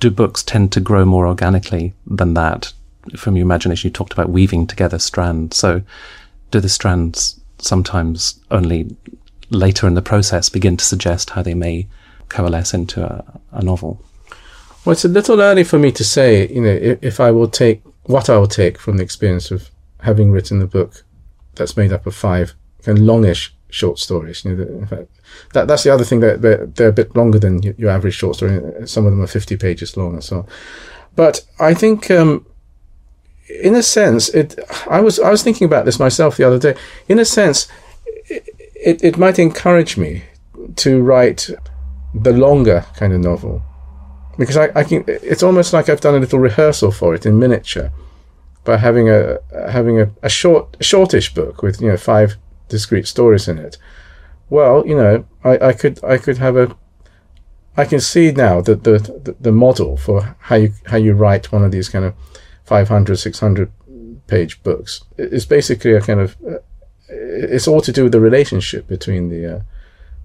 do 0.00 0.10
books 0.10 0.42
tend 0.42 0.70
to 0.72 0.80
grow 0.80 1.06
more 1.06 1.26
organically 1.26 1.94
than 2.06 2.34
that? 2.34 2.74
From 3.16 3.36
your 3.36 3.44
imagination, 3.44 3.88
you 3.88 3.92
talked 3.92 4.12
about 4.12 4.30
weaving 4.30 4.66
together 4.66 4.98
strands. 4.98 5.56
So, 5.56 5.82
do 6.50 6.60
the 6.60 6.68
strands 6.68 7.40
sometimes 7.58 8.40
only 8.50 8.96
later 9.50 9.86
in 9.86 9.94
the 9.94 10.02
process 10.02 10.48
begin 10.48 10.76
to 10.76 10.84
suggest 10.84 11.30
how 11.30 11.42
they 11.42 11.54
may 11.54 11.88
coalesce 12.28 12.74
into 12.74 13.04
a, 13.04 13.40
a 13.52 13.62
novel? 13.62 14.02
Well, 14.84 14.92
it's 14.92 15.04
a 15.04 15.08
little 15.08 15.40
early 15.40 15.64
for 15.64 15.78
me 15.78 15.92
to 15.92 16.04
say, 16.04 16.48
you 16.48 16.62
know, 16.62 16.70
if, 16.70 17.02
if 17.02 17.20
I 17.20 17.30
will 17.30 17.48
take 17.48 17.82
what 18.04 18.30
I 18.30 18.38
will 18.38 18.48
take 18.48 18.78
from 18.78 18.96
the 18.96 19.02
experience 19.02 19.50
of 19.50 19.70
having 20.00 20.30
written 20.30 20.62
a 20.62 20.66
book 20.66 21.04
that's 21.54 21.76
made 21.76 21.92
up 21.92 22.06
of 22.06 22.14
five 22.14 22.54
kind 22.82 22.98
of 22.98 23.04
longish 23.04 23.54
short 23.68 23.98
stories. 23.98 24.44
You 24.44 24.56
know, 24.56 24.86
fact, 24.86 25.08
that 25.52 25.68
that's 25.68 25.84
the 25.84 25.90
other 25.90 26.04
thing 26.04 26.20
that 26.20 26.42
they're, 26.42 26.66
they're, 26.66 26.88
a 26.88 26.92
bit 26.92 27.14
longer 27.14 27.38
than 27.38 27.62
your 27.62 27.90
average 27.90 28.14
short 28.14 28.36
story. 28.36 28.86
Some 28.86 29.06
of 29.06 29.12
them 29.12 29.22
are 29.22 29.26
fifty 29.26 29.56
pages 29.56 29.96
long 29.96 30.14
and 30.14 30.24
so 30.24 30.38
on. 30.38 30.46
But 31.16 31.44
I 31.58 31.74
think, 31.74 32.10
um, 32.10 32.46
in 33.62 33.74
a 33.74 33.82
sense, 33.82 34.28
it. 34.28 34.58
I 34.88 35.00
was 35.00 35.18
I 35.18 35.30
was 35.30 35.42
thinking 35.42 35.64
about 35.66 35.84
this 35.84 35.98
myself 35.98 36.36
the 36.36 36.44
other 36.44 36.58
day. 36.58 36.74
In 37.08 37.18
a 37.18 37.24
sense, 37.24 37.68
it 38.28 39.02
it, 39.02 39.18
might 39.18 39.38
encourage 39.38 39.96
me 39.96 40.24
to 40.76 41.02
write 41.02 41.50
the 42.14 42.32
longer 42.32 42.84
kind 42.96 43.12
of 43.12 43.20
novel 43.20 43.62
because 44.38 44.56
I, 44.56 44.70
I 44.74 44.84
can 44.84 45.04
it's 45.06 45.42
almost 45.42 45.72
like 45.72 45.88
I've 45.88 46.00
done 46.00 46.14
a 46.14 46.18
little 46.18 46.38
rehearsal 46.38 46.90
for 46.90 47.14
it 47.14 47.26
in 47.26 47.38
miniature 47.38 47.92
by 48.64 48.76
having 48.76 49.08
a 49.08 49.38
having 49.70 50.00
a, 50.00 50.10
a 50.22 50.28
short 50.28 50.76
shortish 50.80 51.34
book 51.34 51.62
with 51.62 51.80
you 51.80 51.88
know 51.88 51.96
five 51.96 52.36
discrete 52.68 53.06
stories 53.06 53.48
in 53.48 53.58
it. 53.58 53.76
Well, 54.48 54.86
you 54.86 54.96
know, 54.96 55.24
I, 55.44 55.68
I 55.68 55.72
could 55.72 56.02
I 56.04 56.18
could 56.18 56.38
have 56.38 56.56
a 56.56 56.76
I 57.76 57.84
can 57.84 58.00
see 58.00 58.32
now 58.32 58.60
that 58.62 58.84
the, 58.84 58.98
the, 58.98 59.36
the 59.40 59.52
model 59.52 59.96
for 59.96 60.36
how 60.40 60.56
you 60.56 60.72
how 60.86 60.96
you 60.96 61.14
write 61.14 61.52
one 61.52 61.64
of 61.64 61.70
these 61.70 61.88
kind 61.88 62.04
of 62.04 62.14
500 62.70 63.16
600 63.16 63.72
page 64.28 64.62
books 64.62 65.02
It's 65.18 65.44
basically 65.44 65.92
a 65.94 66.00
kind 66.00 66.20
of 66.20 66.36
uh, 66.46 66.58
it's 67.08 67.66
all 67.66 67.80
to 67.80 67.92
do 67.92 68.04
with 68.04 68.12
the 68.12 68.20
relationship 68.20 68.86
between 68.86 69.28
the 69.28 69.56
uh, 69.56 69.60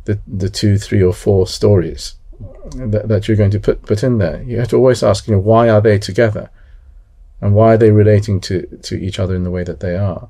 the 0.03 0.19
the 0.27 0.49
two 0.49 0.77
three 0.77 1.01
or 1.01 1.13
four 1.13 1.47
stories 1.47 2.13
that, 2.75 3.07
that 3.07 3.27
you're 3.27 3.37
going 3.37 3.57
to 3.57 3.59
put 3.59 3.81
put 3.81 4.03
in 4.03 4.19
there. 4.19 4.43
You 4.43 4.59
have 4.59 4.67
to 4.69 4.77
always 4.77 5.01
ask, 5.01 5.27
you 5.27 5.33
know, 5.33 5.39
why 5.39 5.69
are 5.69 5.81
they 5.81 5.97
together, 5.97 6.51
and 7.41 7.55
why 7.55 7.73
are 7.73 7.77
they 7.77 7.91
relating 7.91 8.39
to 8.41 8.67
to 8.83 8.95
each 8.95 9.19
other 9.19 9.35
in 9.35 9.43
the 9.43 9.51
way 9.51 9.63
that 9.63 9.79
they 9.79 9.95
are. 9.95 10.29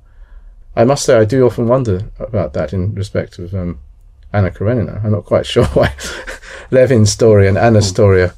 I 0.77 0.85
must 0.85 1.05
say, 1.05 1.17
I 1.17 1.25
do 1.25 1.45
often 1.45 1.67
wonder 1.67 2.11
about 2.19 2.53
that 2.53 2.73
in 2.73 2.95
respect 2.95 3.39
of 3.39 3.53
um, 3.53 3.79
Anna 4.31 4.51
Karenina. 4.51 5.01
I'm 5.03 5.11
not 5.11 5.25
quite 5.25 5.45
sure 5.53 5.65
why 5.77 5.93
Levin's 6.71 7.11
story 7.11 7.47
and 7.47 7.57
Anna's 7.57 7.87
story 7.87 8.23
are, 8.23 8.35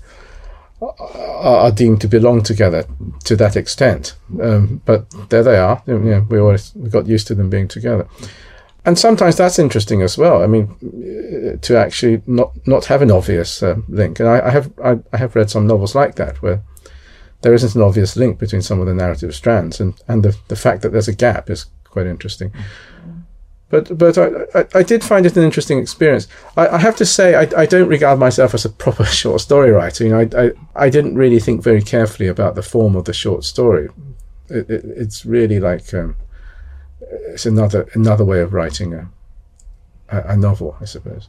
are, 0.82 1.72
deemed 1.72 2.02
to 2.02 2.08
belong 2.08 2.44
together 2.44 2.86
to 3.24 3.36
that 3.36 3.56
extent. 3.56 4.16
Um, 4.42 4.82
but 4.86 5.10
there 5.30 5.44
they 5.44 5.58
are. 5.58 5.82
You 5.88 6.00
know, 6.00 6.26
we 6.30 6.40
always 6.40 6.70
got 6.70 7.08
used 7.08 7.28
to 7.28 7.36
them 7.36 7.50
being 7.50 7.68
together 7.68 8.08
and 8.88 8.98
sometimes 8.98 9.36
that's 9.36 9.60
interesting 9.60 10.02
as 10.02 10.18
well. 10.18 10.42
I 10.42 10.48
mean, 10.48 11.60
to 11.62 11.78
actually 11.78 12.22
not 12.26 12.54
not 12.66 12.86
have 12.86 13.02
an 13.02 13.12
obvious 13.12 13.62
uh, 13.62 13.76
link, 13.90 14.22
and 14.22 14.30
I, 14.30 14.48
I 14.48 14.50
have 14.50 14.72
I, 14.82 15.00
I, 15.12 15.18
have 15.18 15.36
read 15.36 15.50
some 15.50 15.68
novels 15.68 15.94
like 15.94 16.16
that 16.16 16.42
where 16.42 16.62
there 17.42 17.54
isn't 17.54 17.76
an 17.76 17.82
obvious 17.82 18.16
link 18.16 18.40
between 18.40 18.62
some 18.62 18.80
of 18.80 18.88
the 18.88 18.94
narrative 18.94 19.36
strands, 19.36 19.82
and 19.82 19.94
and 20.08 20.24
the 20.24 20.38
the 20.48 20.56
fact 20.56 20.84
that 20.84 20.94
there's 20.94 21.10
a 21.10 21.16
gap 21.16 21.50
is 21.50 21.66
quite 21.84 22.08
interesting. 22.08 22.54
But 23.70 23.98
but 23.98 24.18
I, 24.18 24.30
I, 24.56 24.66
I 24.76 24.84
did 24.84 25.04
find 25.04 25.26
it 25.26 25.36
an 25.36 25.44
interesting 25.44 25.78
experience. 25.78 26.28
I, 26.56 26.68
I 26.68 26.78
have 26.78 26.96
to 26.98 27.06
say 27.06 27.36
I, 27.36 27.62
I 27.62 27.66
don't 27.66 27.90
regard 27.90 28.18
myself 28.18 28.54
as 28.54 28.64
a 28.64 28.70
proper 28.70 29.04
short 29.22 29.42
story 29.42 29.72
writer. 29.72 30.06
You 30.06 30.10
know, 30.12 30.20
I, 30.20 30.46
I, 30.46 30.52
I 30.86 30.90
didn't 30.90 31.16
really 31.16 31.40
think 31.40 31.64
very 31.64 31.82
carefully 31.82 32.28
about 32.28 32.56
the 32.56 32.64
form 32.64 32.96
of 32.96 33.06
the 33.06 33.14
short 33.14 33.44
story. 33.44 33.90
It, 34.50 34.70
it, 34.70 34.86
it's 34.86 35.26
really 35.26 35.60
like 35.60 35.94
um, 35.94 36.16
it's 37.02 37.46
another 37.46 37.88
another 37.94 38.24
way 38.24 38.40
of 38.40 38.54
writing 38.54 38.94
a 38.94 39.10
a, 40.10 40.34
a 40.34 40.38
novel, 40.38 40.78
I 40.80 40.86
suppose. 40.86 41.28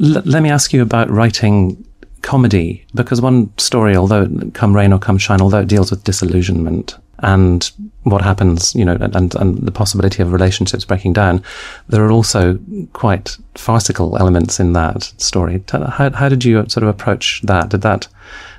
L- 0.00 0.22
let 0.24 0.42
me 0.42 0.50
ask 0.50 0.72
you 0.72 0.80
about 0.80 1.10
writing 1.10 1.86
comedy, 2.22 2.86
because 2.94 3.20
one 3.20 3.56
story, 3.58 3.94
although 3.94 4.26
come 4.54 4.74
rain 4.74 4.92
or 4.92 4.98
come 4.98 5.18
shine, 5.18 5.42
although 5.42 5.60
it 5.60 5.68
deals 5.68 5.90
with 5.90 6.04
disillusionment 6.04 6.96
and 7.24 7.70
what 8.02 8.20
happens, 8.20 8.74
you 8.74 8.84
know, 8.84 8.98
and, 9.00 9.34
and 9.34 9.58
the 9.58 9.72
possibility 9.72 10.22
of 10.22 10.30
relationships 10.32 10.84
breaking 10.84 11.14
down, 11.14 11.42
there 11.88 12.04
are 12.04 12.12
also 12.12 12.58
quite 12.92 13.38
farcical 13.54 14.18
elements 14.18 14.60
in 14.60 14.74
that 14.74 15.04
story. 15.16 15.64
How, 15.70 16.10
how 16.10 16.28
did 16.28 16.44
you 16.44 16.68
sort 16.68 16.82
of 16.82 16.88
approach 16.88 17.40
that? 17.44 17.70
Did 17.70 17.80
that 17.80 18.08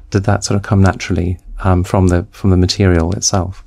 did 0.10 0.24
that 0.24 0.44
sort 0.44 0.56
of 0.56 0.64
come 0.64 0.82
naturally 0.82 1.38
um, 1.64 1.84
from 1.84 2.08
the 2.08 2.26
from 2.32 2.50
the 2.50 2.58
material 2.58 3.14
itself? 3.14 3.64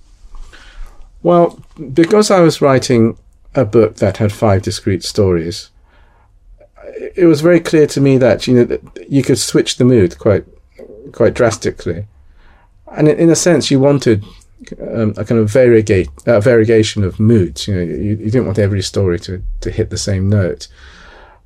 Well, 1.22 1.60
because 1.94 2.30
I 2.32 2.40
was 2.40 2.60
writing 2.60 3.16
a 3.54 3.64
book 3.64 3.96
that 3.96 4.16
had 4.16 4.32
five 4.32 4.62
discrete 4.62 5.04
stories, 5.04 5.70
it 7.16 7.26
was 7.26 7.40
very 7.40 7.60
clear 7.60 7.86
to 7.86 8.00
me 8.00 8.18
that 8.18 8.48
you 8.48 8.54
know 8.54 8.64
that 8.64 9.08
you 9.08 9.22
could 9.22 9.38
switch 9.38 9.76
the 9.76 9.84
mood 9.84 10.18
quite 10.18 10.44
quite 11.12 11.34
drastically, 11.34 12.06
and 12.96 13.08
in 13.08 13.30
a 13.30 13.36
sense, 13.36 13.70
you 13.70 13.78
wanted 13.78 14.24
um, 14.80 15.14
a 15.16 15.24
kind 15.24 15.40
of 15.40 15.50
variegate, 15.50 16.08
uh, 16.26 16.40
variegation 16.40 17.04
of 17.04 17.20
moods. 17.20 17.68
You 17.68 17.74
know, 17.74 17.80
you, 17.80 18.16
you 18.16 18.30
didn't 18.30 18.46
want 18.46 18.58
every 18.58 18.82
story 18.82 19.18
to 19.20 19.42
to 19.60 19.70
hit 19.70 19.90
the 19.90 19.98
same 19.98 20.28
note, 20.28 20.68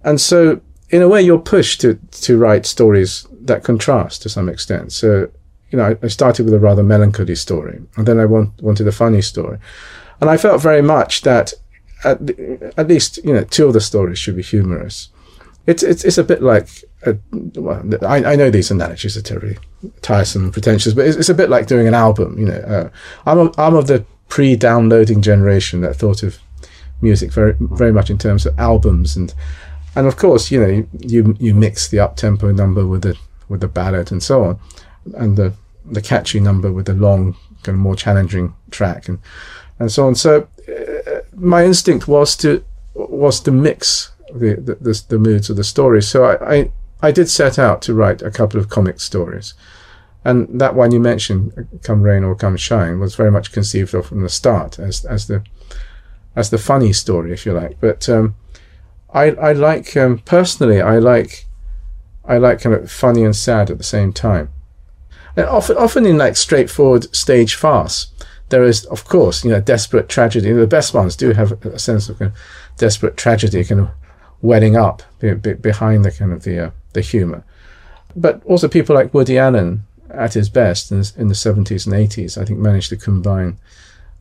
and 0.03 0.21
so 0.21 0.61
in 0.93 1.03
a 1.03 1.09
way, 1.09 1.23
you're 1.23 1.39
pushed 1.39 1.81
to 1.81 1.99
to 2.23 2.39
write 2.39 2.67
stories 2.67 3.27
that 3.33 3.65
contrast 3.65 4.23
to 4.23 4.29
some 4.29 4.49
extent. 4.49 4.93
So 4.93 5.31
you 5.71 5.79
know, 5.79 5.85
I, 5.85 5.97
I 6.03 6.09
started 6.09 6.45
with 6.45 6.55
a 6.55 6.61
rather 6.61 6.83
melancholy 6.83 7.35
story, 7.35 7.81
and 7.97 8.07
then 8.07 8.21
I 8.21 8.27
want, 8.27 8.63
wanted 8.63 8.87
a 8.87 8.93
funny 8.93 9.23
story, 9.23 9.59
and 10.21 10.29
I 10.29 10.37
felt 10.37 10.63
very 10.63 10.83
much 10.83 11.23
that 11.23 11.55
at, 12.05 12.19
at 12.77 12.89
least 12.89 13.19
you 13.25 13.33
know 13.33 13.45
two 13.45 13.67
of 13.67 13.73
the 13.73 13.81
stories 13.81 14.19
should 14.19 14.37
be 14.37 14.43
humorous. 14.43 15.09
It's 15.67 15.83
it's 15.83 16.05
it's 16.05 16.19
a 16.19 16.25
bit 16.25 16.43
like 16.43 16.69
a, 17.07 17.17
well, 17.55 17.83
I, 18.03 18.25
I 18.25 18.37
know 18.37 18.51
these 18.51 18.71
analogies 18.71 19.17
are 19.17 19.23
terribly 19.23 19.59
tiresome 20.01 20.45
and 20.45 20.53
pretentious, 20.53 20.95
but 20.95 21.07
it's, 21.07 21.17
it's 21.17 21.29
a 21.29 21.35
bit 21.35 21.51
like 21.51 21.67
doing 21.67 21.87
an 21.87 21.95
album. 21.95 22.39
You 22.39 22.47
know, 22.47 22.55
uh, 22.55 22.91
I'm 23.27 23.39
a, 23.39 23.53
I'm 23.59 23.75
of 23.75 23.87
the 23.87 24.05
pre-downloading 24.29 25.23
generation 25.23 25.83
that 25.83 25.95
thought 25.95 26.23
of 26.23 26.39
music 27.01 27.33
very 27.33 27.55
very 27.61 27.93
much 27.93 28.11
in 28.11 28.17
terms 28.17 28.47
of 28.47 28.59
albums 28.59 29.17
and 29.17 29.35
and 29.97 30.07
of 30.07 30.17
course 30.17 30.53
you 30.53 30.61
know 30.61 30.87
you 31.01 31.37
you 31.39 31.53
mix 31.53 31.89
the 31.89 31.99
up 31.99 32.17
tempo 32.17 32.53
number 32.53 32.87
with 32.87 33.03
the 33.03 33.19
with 33.49 33.61
the 33.61 33.69
ballad 33.69 34.13
and 34.13 34.23
so 34.23 34.45
on 34.45 34.61
and 35.15 35.37
the 35.37 35.53
the 35.85 36.03
catchy 36.03 36.41
number 36.41 36.73
with 36.73 36.87
the 36.87 36.95
long, 36.95 37.37
kind 37.63 37.77
of 37.77 37.81
more 37.81 37.97
challenging 37.97 38.55
track 38.71 39.09
and 39.09 39.19
and 39.79 39.91
so 39.91 40.07
on. 40.07 40.15
So 40.15 40.49
uh, 40.69 41.21
my 41.35 41.65
instinct 41.65 42.07
was 42.09 42.37
to 42.37 42.65
was 42.95 43.41
to 43.41 43.51
mix 43.51 44.13
the, 44.33 44.55
the 44.55 44.75
the, 44.81 45.03
the 45.09 45.19
moods 45.19 45.51
of 45.51 45.57
the 45.57 45.65
stories. 45.65 46.09
So 46.09 46.25
I, 46.25 46.55
I, 46.55 46.73
I 47.03 47.11
did 47.13 47.29
set 47.29 47.59
out 47.59 47.83
to 47.83 47.95
write 47.95 48.23
a 48.23 48.31
couple 48.31 48.61
of 48.61 48.69
comic 48.69 49.01
stories, 49.01 49.55
and 50.25 50.61
that 50.61 50.75
one 50.75 50.93
you 50.93 51.01
mentioned, 51.01 51.69
"Come 51.83 52.03
Rain 52.03 52.25
or 52.25 52.35
Come 52.35 52.57
Shine," 52.57 53.01
was 53.01 53.15
very 53.15 53.31
much 53.31 53.53
conceived 53.53 53.95
of 53.95 54.07
from 54.07 54.23
the 54.23 54.29
start 54.29 54.79
as 54.79 55.05
as 55.05 55.27
the 55.27 55.43
as 56.35 56.51
the 56.51 56.59
funny 56.59 56.93
story, 56.93 57.33
if 57.33 57.45
you 57.45 57.53
like. 57.53 57.81
But 57.81 58.09
um, 58.09 58.35
I 59.13 59.33
I 59.33 59.53
like 59.53 59.97
um, 59.97 60.19
personally 60.19 60.81
I 60.81 60.99
like 60.99 61.47
I 62.25 62.39
like 62.39 62.61
kind 62.61 62.75
of 62.75 62.91
funny 62.91 63.25
and 63.25 63.35
sad 63.35 63.71
at 63.71 63.79
the 63.79 63.85
same 63.85 64.13
time. 64.13 64.51
And 65.37 65.47
often, 65.47 65.77
often 65.77 66.07
in 66.07 66.19
like 66.19 66.37
straightforward 66.37 67.15
stage 67.15 67.55
farce, 67.55 68.09
there 68.51 68.65
is, 68.65 68.85
of 68.87 69.05
course, 69.05 69.45
you 69.45 69.51
know, 69.51 69.61
desperate 69.61 70.09
tragedy. 70.09 70.53
The 70.53 70.67
best 70.67 70.93
ones 70.95 71.17
do 71.17 71.33
have 71.33 71.53
a 71.65 71.79
sense 71.79 72.09
of, 72.09 72.19
kind 72.19 72.33
of 72.33 72.39
desperate 72.77 73.17
tragedy, 73.17 73.65
kind 73.65 73.81
of 73.81 73.91
welling 74.43 74.77
up 74.77 75.03
behind 75.61 76.05
the 76.05 76.13
kind 76.13 76.33
of 76.33 76.43
the 76.43 76.67
uh, 76.67 76.71
the 76.93 77.01
humor. 77.01 77.45
But 78.15 78.43
also 78.45 78.69
people 78.69 78.95
like 78.95 79.15
Woody 79.15 79.39
Allen, 79.39 79.85
at 80.11 80.35
his 80.35 80.51
best 80.51 80.93
in, 80.93 81.03
in 81.17 81.29
the 81.29 81.35
seventies 81.35 81.87
and 81.87 81.95
eighties, 81.95 82.37
I 82.37 82.45
think 82.45 82.59
managed 82.59 82.91
to 82.91 82.97
combine 82.97 83.57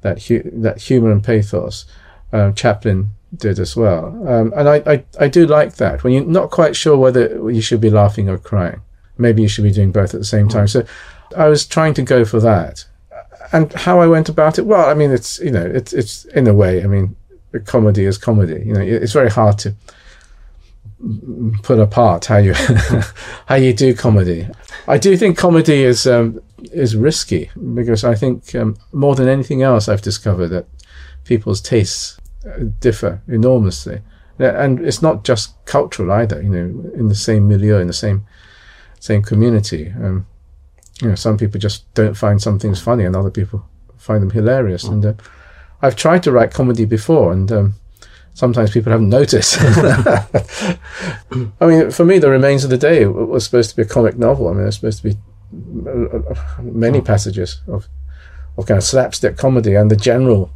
that 0.02 0.24
hu- 0.24 0.50
that 0.62 0.82
humor 0.82 1.12
and 1.12 1.24
pathos. 1.24 1.86
Uh, 2.32 2.54
Chaplin 2.54 3.10
did 3.36 3.60
as 3.60 3.76
well, 3.76 4.06
um, 4.26 4.54
and 4.56 4.70
I, 4.70 4.76
I 4.86 5.04
I 5.20 5.28
do 5.28 5.46
like 5.46 5.76
that 5.76 6.04
when 6.04 6.14
you're 6.14 6.24
not 6.24 6.50
quite 6.50 6.78
sure 6.78 6.98
whether 6.98 7.52
you 7.52 7.62
should 7.62 7.82
be 7.82 7.90
laughing 7.90 8.30
or 8.30 8.38
crying 8.38 8.82
maybe 9.22 9.42
you 9.42 9.48
should 9.48 9.64
be 9.64 9.72
doing 9.72 9.92
both 9.92 10.14
at 10.14 10.20
the 10.20 10.26
same 10.26 10.50
time. 10.50 10.68
So 10.68 10.86
I 11.38 11.48
was 11.48 11.66
trying 11.66 11.94
to 11.96 12.02
go 12.02 12.26
for 12.26 12.40
that. 12.42 12.86
And 13.54 13.72
how 13.74 14.00
I 14.00 14.08
went 14.08 14.30
about 14.30 14.58
it, 14.58 14.66
well, 14.66 14.90
I 14.90 14.94
mean, 14.94 15.12
it's, 15.12 15.40
you 15.40 15.52
know, 15.52 15.66
it's, 15.66 15.94
it's 15.94 16.26
in 16.26 16.48
a 16.48 16.54
way, 16.54 16.84
I 16.84 16.88
mean, 16.88 17.16
comedy 17.66 18.06
is 18.06 18.18
comedy. 18.18 18.64
You 18.66 18.74
know, 18.74 18.82
it's 18.82 19.14
very 19.14 19.30
hard 19.30 19.58
to 19.60 19.76
put 21.64 21.80
apart 21.80 22.26
how 22.26 22.38
you, 22.38 22.54
how 23.46 23.56
you 23.56 23.74
do 23.74 23.94
comedy. 23.96 24.48
I 24.88 24.98
do 24.98 25.18
think 25.18 25.38
comedy 25.38 25.84
is, 25.84 26.06
um, 26.08 26.42
is 26.72 26.96
risky 26.96 27.50
because 27.74 28.04
I 28.04 28.16
think 28.16 28.54
um, 28.56 28.78
more 28.92 29.16
than 29.16 29.28
anything 29.28 29.62
else, 29.62 29.88
I've 29.88 30.02
discovered 30.02 30.50
that 30.50 30.68
people's 31.24 31.62
tastes 31.62 32.20
uh, 32.46 32.66
differ 32.80 33.22
enormously. 33.28 34.02
And 34.40 34.80
it's 34.80 35.02
not 35.02 35.24
just 35.24 35.54
cultural 35.66 36.12
either, 36.12 36.42
you 36.42 36.50
know, 36.50 36.92
in 36.96 37.10
the 37.10 37.16
same 37.16 37.48
milieu, 37.48 37.78
in 37.78 37.88
the 37.88 37.94
same 37.94 38.26
same 39.00 39.22
community. 39.22 39.94
Um, 39.96 40.26
you 41.02 41.10
know, 41.10 41.16
some 41.16 41.38
people 41.38 41.60
just 41.60 41.92
don't 41.94 42.16
find 42.16 42.42
some 42.42 42.60
things 42.60 42.80
funny, 42.80 43.04
and 43.04 43.16
other 43.16 43.32
people 43.32 43.66
find 43.98 44.22
them 44.22 44.30
hilarious. 44.30 44.86
Mm. 44.86 44.92
And 44.92 45.06
uh, 45.06 45.14
I've 45.82 45.96
tried 45.96 46.24
to 46.24 46.32
write 46.32 46.54
comedy 46.54 46.86
before, 46.86 47.32
and 47.32 47.52
um, 47.52 47.74
sometimes 48.34 48.72
people 48.72 48.92
haven't 48.92 49.10
noticed. 49.10 49.58
I 49.62 50.28
mean, 51.62 51.92
for 51.92 52.06
me, 52.06 52.20
The 52.20 52.30
Remains 52.30 52.64
of 52.64 52.70
the 52.70 52.78
Day 52.78 53.06
was 53.06 53.46
supposed 53.46 53.70
to 53.72 53.76
be 53.76 53.82
a 53.84 53.86
comic 53.86 54.18
novel. 54.18 54.48
I 54.48 54.52
mean, 54.54 54.64
there's 54.64 54.76
supposed 54.76 55.02
to 55.04 55.10
be 55.10 55.18
uh, 55.86 56.18
uh, 56.18 56.62
many 56.62 57.02
mm. 57.02 57.06
passages 57.06 57.62
of 57.68 57.88
of 58.58 58.66
kind 58.66 58.78
of 58.78 58.84
slapstick 58.84 59.38
comedy, 59.38 59.76
and 59.76 59.90
the 59.90 59.96
general 59.96 60.52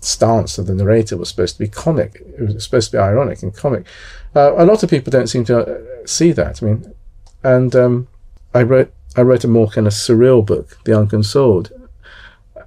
stance 0.00 0.58
of 0.58 0.66
the 0.66 0.74
narrator 0.74 1.16
was 1.16 1.28
supposed 1.28 1.56
to 1.56 1.60
be 1.60 1.68
comic. 1.68 2.22
It 2.38 2.40
was 2.40 2.64
supposed 2.64 2.90
to 2.90 2.96
be 2.96 3.00
ironic 3.00 3.42
and 3.42 3.54
comic. 3.54 3.86
Uh, 4.34 4.54
a 4.56 4.64
lot 4.64 4.82
of 4.82 4.90
people 4.90 5.10
don't 5.10 5.28
seem 5.28 5.44
to 5.46 5.58
uh, 5.58 6.06
see 6.06 6.32
that. 6.32 6.62
I 6.62 6.66
mean, 6.66 6.94
and 7.42 7.74
um, 7.76 8.08
I 8.54 8.62
wrote 8.62 8.92
I 9.16 9.22
wrote 9.22 9.44
a 9.44 9.48
more 9.48 9.68
kind 9.68 9.86
of 9.86 9.92
surreal 9.92 10.44
book, 10.44 10.78
The 10.84 10.98
Unconsoled, 10.98 11.70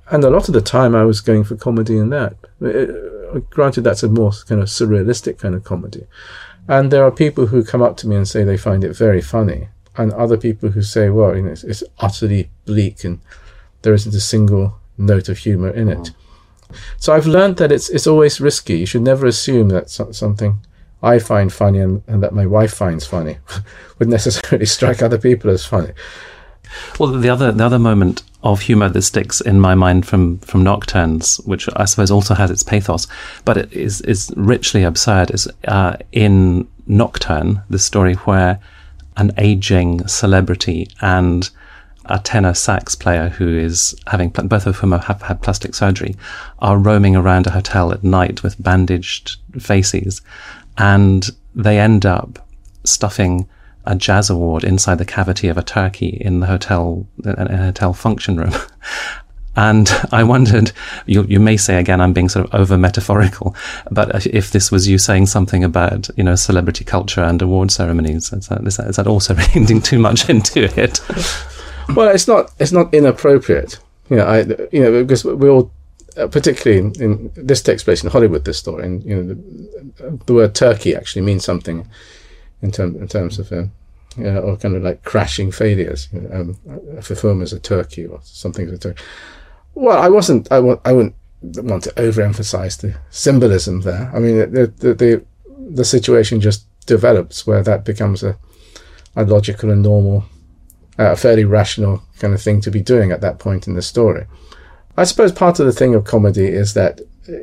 and 0.10 0.24
a 0.24 0.30
lot 0.30 0.48
of 0.48 0.54
the 0.54 0.62
time 0.62 0.96
I 0.96 1.04
was 1.04 1.22
going 1.22 1.44
for 1.44 1.56
comedy 1.56 1.98
in 1.98 2.10
that. 2.10 2.36
It, 2.62 3.07
granted, 3.40 3.84
that's 3.84 4.04
a 4.04 4.10
more 4.10 4.32
kind 4.48 4.62
of 4.62 4.68
surrealistic 4.68 5.38
kind 5.38 5.56
of 5.56 5.64
comedy, 5.64 6.06
And 6.68 6.92
there 6.92 7.04
are 7.04 7.12
people 7.12 7.48
who 7.48 7.64
come 7.64 7.82
up 7.82 7.98
to 7.98 8.08
me 8.08 8.16
and 8.16 8.28
say 8.28 8.44
they 8.44 8.58
find 8.58 8.84
it 8.84 8.96
very 8.96 9.22
funny, 9.22 9.70
and 9.96 10.14
other 10.14 10.38
people 10.38 10.70
who 10.70 10.82
say, 10.82 11.10
well, 11.10 11.36
you 11.36 11.44
know, 11.44 11.52
it's, 11.52 11.64
it's 11.64 11.84
utterly 12.00 12.50
bleak 12.66 13.04
and 13.04 13.20
there 13.82 13.94
isn't 13.94 14.14
a 14.14 14.20
single 14.20 14.80
note 14.98 15.30
of 15.30 15.40
humor 15.40 15.70
in 15.70 15.90
it. 15.90 16.12
So 16.98 17.14
I've 17.14 17.28
learned 17.28 17.58
that 17.58 17.72
it's 17.72 17.90
it's 17.90 18.08
always 18.08 18.42
risky. 18.42 18.80
You 18.80 18.86
should 18.86 19.02
never 19.02 19.26
assume 19.26 19.70
that 19.70 19.90
so- 19.90 20.12
something 20.12 20.60
I 21.02 21.20
find 21.20 21.54
funny 21.54 21.80
and, 21.80 22.04
and, 22.08 22.22
that 22.24 22.34
my 22.34 22.46
wife 22.46 22.74
finds 22.74 23.06
funny 23.06 23.38
would 24.00 24.10
necessarily 24.10 24.66
strike 24.78 25.02
other 25.02 25.18
people 25.18 25.50
as 25.50 25.66
funny. 25.66 25.94
Well, 27.00 27.12
the 27.12 27.30
other 27.30 27.52
the 27.52 27.66
other 27.66 27.80
moment 27.80 28.24
of 28.52 28.62
humour 28.62 28.90
that 28.90 29.02
sticks 29.02 29.42
in 29.42 29.60
my 29.60 29.76
mind 29.76 30.06
from 30.06 30.40
from 30.40 30.64
Nocturnes, 30.64 31.38
which 31.46 31.68
I 31.76 31.86
suppose 31.86 32.12
also 32.12 32.34
has 32.34 32.50
its 32.50 32.64
pathos, 32.64 33.08
but 33.46 33.58
it 33.58 33.74
is 33.74 34.02
is 34.02 34.32
richly 34.36 34.84
absurd, 34.84 35.32
is 35.32 35.48
uh, 35.68 35.98
in 36.12 36.68
Nocturne, 36.88 37.62
the 37.70 37.80
story 37.80 38.14
where 38.14 38.60
an 39.18 39.32
aging 39.38 40.08
celebrity 40.08 40.88
and 41.02 41.50
a 42.06 42.20
tenor 42.20 42.54
sax 42.54 42.96
player 42.96 43.28
who 43.30 43.50
is 43.58 43.94
having 44.08 44.30
both 44.30 44.66
of 44.66 44.78
whom 44.78 44.94
have 44.94 45.22
had 45.22 45.42
plastic 45.42 45.76
surgery 45.76 46.16
are 46.60 46.78
roaming 46.78 47.16
around 47.18 47.48
a 47.48 47.52
hotel 47.52 47.92
at 47.92 48.04
night 48.04 48.44
with 48.44 48.62
bandaged 48.64 49.38
faces, 49.60 50.22
and 50.78 51.32
they 51.54 51.80
end 51.80 52.06
up 52.06 52.48
stuffing 52.86 53.48
a 53.88 53.96
jazz 53.96 54.30
award 54.30 54.64
inside 54.64 54.98
the 54.98 55.06
cavity 55.06 55.48
of 55.48 55.58
a 55.58 55.64
turkey 55.64 56.18
in 56.22 56.40
the 56.42 56.48
hotel, 56.48 57.08
in 57.24 57.32
a 57.32 57.58
hotel 57.58 57.94
function 57.94 58.38
room. 58.38 58.54
And 59.58 59.90
I 60.12 60.24
wondered, 60.24 60.72
you, 61.08 61.24
you 61.24 61.40
may 61.40 61.58
say 61.58 61.80
again, 61.80 62.00
I'm 62.00 62.14
being 62.14 62.30
sort 62.30 62.46
of 62.46 62.54
over 62.54 62.78
metaphorical, 62.78 63.56
but 63.90 64.28
if 64.28 64.52
this 64.52 64.72
was 64.72 64.88
you 64.88 65.00
saying 65.00 65.26
something 65.26 65.64
about, 65.64 66.10
you 66.16 66.24
know, 66.24 66.36
celebrity 66.36 66.86
culture 66.86 67.24
and 67.24 67.42
award 67.42 67.72
ceremonies, 67.72 68.32
is 68.32 68.50
that, 68.50 68.62
is 68.68 68.78
that, 68.78 68.88
is 68.88 68.98
that 68.98 69.08
also 69.08 69.34
reading 69.56 69.82
too 69.82 69.98
much 69.98 70.30
into 70.30 70.66
it? 70.80 71.02
well, 71.96 72.10
it's 72.10 72.28
not, 72.28 72.52
it's 72.60 72.72
not 72.72 72.94
inappropriate. 72.94 73.80
You 74.12 74.18
know, 74.18 74.26
I, 74.26 74.42
you 74.72 74.80
know, 74.80 75.04
because 75.04 75.26
we 75.26 75.50
all, 75.50 75.72
uh, 76.18 76.28
particularly 76.28 76.78
in, 76.78 77.02
in, 77.02 77.32
this 77.36 77.64
takes 77.64 77.84
place 77.84 78.04
in 78.04 78.12
Hollywood, 78.12 78.46
this 78.46 78.60
story, 78.60 78.86
and, 78.86 79.04
you 79.04 79.16
know, 79.16 79.34
the, 79.34 80.24
the 80.28 80.34
word 80.36 80.54
turkey 80.54 80.96
actually 80.96 81.24
means 81.24 81.44
something 81.44 81.90
in, 82.62 82.72
term, 82.72 82.96
in 82.96 83.08
terms 83.08 83.40
of, 83.40 83.52
uh, 83.52 83.66
uh, 84.20 84.40
or 84.40 84.58
kind 84.58 84.76
of 84.76 84.84
like 84.84 85.04
crashing 85.04 85.52
failures. 85.52 86.10
You 86.12 86.22
know, 86.22 86.36
um, 86.36 86.58
if 86.98 87.12
a 87.12 87.16
film 87.16 87.42
is 87.42 87.54
a 87.54 87.60
turkey 87.60 88.06
or 88.06 88.20
something 88.24 88.68
is 88.68 88.74
a 88.74 88.78
turkey. 88.78 89.04
Well, 89.76 89.98
I 89.98 90.10
wasn't. 90.10 90.52
I, 90.52 90.60
wouldn't 90.60 91.16
want 91.42 91.84
to 91.84 91.92
overemphasize 91.92 92.82
the 92.82 92.96
symbolism 93.12 93.82
there. 93.82 94.12
I 94.14 94.20
mean, 94.20 94.38
the 94.52 94.74
the 94.78 94.94
the, 94.94 95.26
the 95.70 95.86
situation 95.86 96.42
just 96.42 96.66
develops 96.88 97.46
where 97.46 97.62
that 97.64 97.86
becomes 97.86 98.24
a, 98.24 98.38
a 99.16 99.24
logical 99.24 99.70
and 99.70 99.84
normal, 99.84 100.26
uh, 100.98 101.12
a 101.12 101.16
fairly 101.16 101.46
rational 101.46 102.02
kind 102.20 102.34
of 102.34 102.42
thing 102.42 102.62
to 102.62 102.72
be 102.72 102.82
doing 102.82 103.12
at 103.12 103.22
that 103.22 103.38
point 103.38 103.68
in 103.68 103.76
the 103.76 103.82
story. 103.82 104.26
I 104.96 105.04
suppose 105.04 105.32
part 105.32 105.60
of 105.60 105.68
the 105.68 105.72
thing 105.74 105.94
of 105.94 106.06
comedy 106.06 106.48
is 106.48 106.74
that 106.74 107.02
uh, 107.30 107.34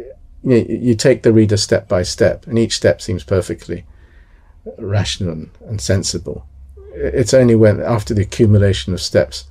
you, 0.42 0.56
you 0.68 0.94
take 0.97 1.23
the 1.23 1.33
reader 1.33 1.56
step 1.56 1.87
by 1.87 2.02
step, 2.02 2.49
and 2.49 2.59
each 2.59 2.75
step 2.75 3.00
seems 3.00 3.23
perfectly 3.23 3.85
rational 4.78 5.47
and, 5.66 5.80
sensible. 5.80 6.47
It's 6.94 7.35
only 7.35 7.54
when 7.54 7.80
after 7.80 8.14
the 8.14 8.23
accumulation 8.23 8.92
of 8.92 9.00
steps 9.00 9.47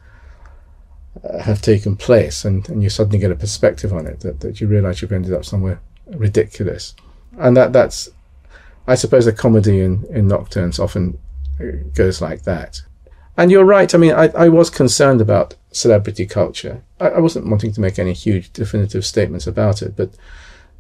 uh, 1.24 1.40
have 1.44 1.62
taken 1.62 1.96
place 1.96 2.46
and, 2.46 2.68
and 2.70 2.82
you 2.82 2.90
suddenly 2.90 3.20
get 3.20 3.32
a 3.32 3.36
perspective 3.36 3.94
on 3.94 4.08
it 4.08 4.22
that, 4.22 4.40
that 4.40 4.62
you 4.62 4.68
realize 4.68 5.02
you've 5.02 5.12
ended 5.12 5.34
up 5.34 5.46
somewhere 5.46 5.82
ridiculous. 6.08 6.96
And 7.38 7.56
that 7.58 7.74
that's 7.74 8.10
i 8.86 8.96
suppose 8.96 9.26
a 9.28 9.32
comedy 9.32 9.80
in, 9.80 10.04
in 10.10 10.28
nocturnes 10.28 10.78
often 10.78 11.18
uh, 11.60 11.66
goes 11.94 12.22
like 12.22 12.44
that. 12.44 12.82
And 13.38 13.52
you're 13.52 13.66
right 13.66 13.94
i 13.94 13.98
mean 13.98 14.14
i, 14.14 14.28
I 14.30 14.50
was 14.50 14.70
concerned 14.70 15.22
about 15.22 15.56
celebrity 15.72 16.26
culture. 16.26 16.84
I, 17.00 17.10
I 17.10 17.20
wasn't 17.20 17.48
wanting 17.48 17.74
to 17.74 17.82
make 17.82 17.98
any 17.98 18.14
huge 18.14 18.54
definitive 18.54 19.06
statements 19.06 19.48
about 19.48 19.82
it 19.82 19.96
but 19.96 20.12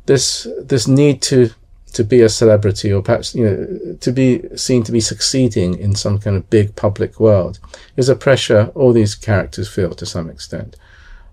this 0.05 0.47
this 0.59 0.87
need 0.87 1.21
to 1.23 1.51
to 1.93 2.03
be 2.03 2.21
a 2.21 2.29
celebrity 2.29 2.91
or 2.91 3.01
perhaps 3.01 3.33
you 3.33 3.45
know 3.45 3.97
to 3.99 4.11
be 4.11 4.41
seen 4.55 4.83
to 4.83 4.91
be 4.91 4.99
succeeding 4.99 5.77
in 5.77 5.95
some 5.95 6.19
kind 6.19 6.35
of 6.35 6.49
big 6.49 6.75
public 6.75 7.19
world 7.19 7.59
is 7.95 8.09
a 8.09 8.15
pressure 8.15 8.71
all 8.75 8.93
these 8.93 9.15
characters 9.15 9.69
feel 9.69 9.93
to 9.93 10.05
some 10.05 10.29
extent 10.29 10.75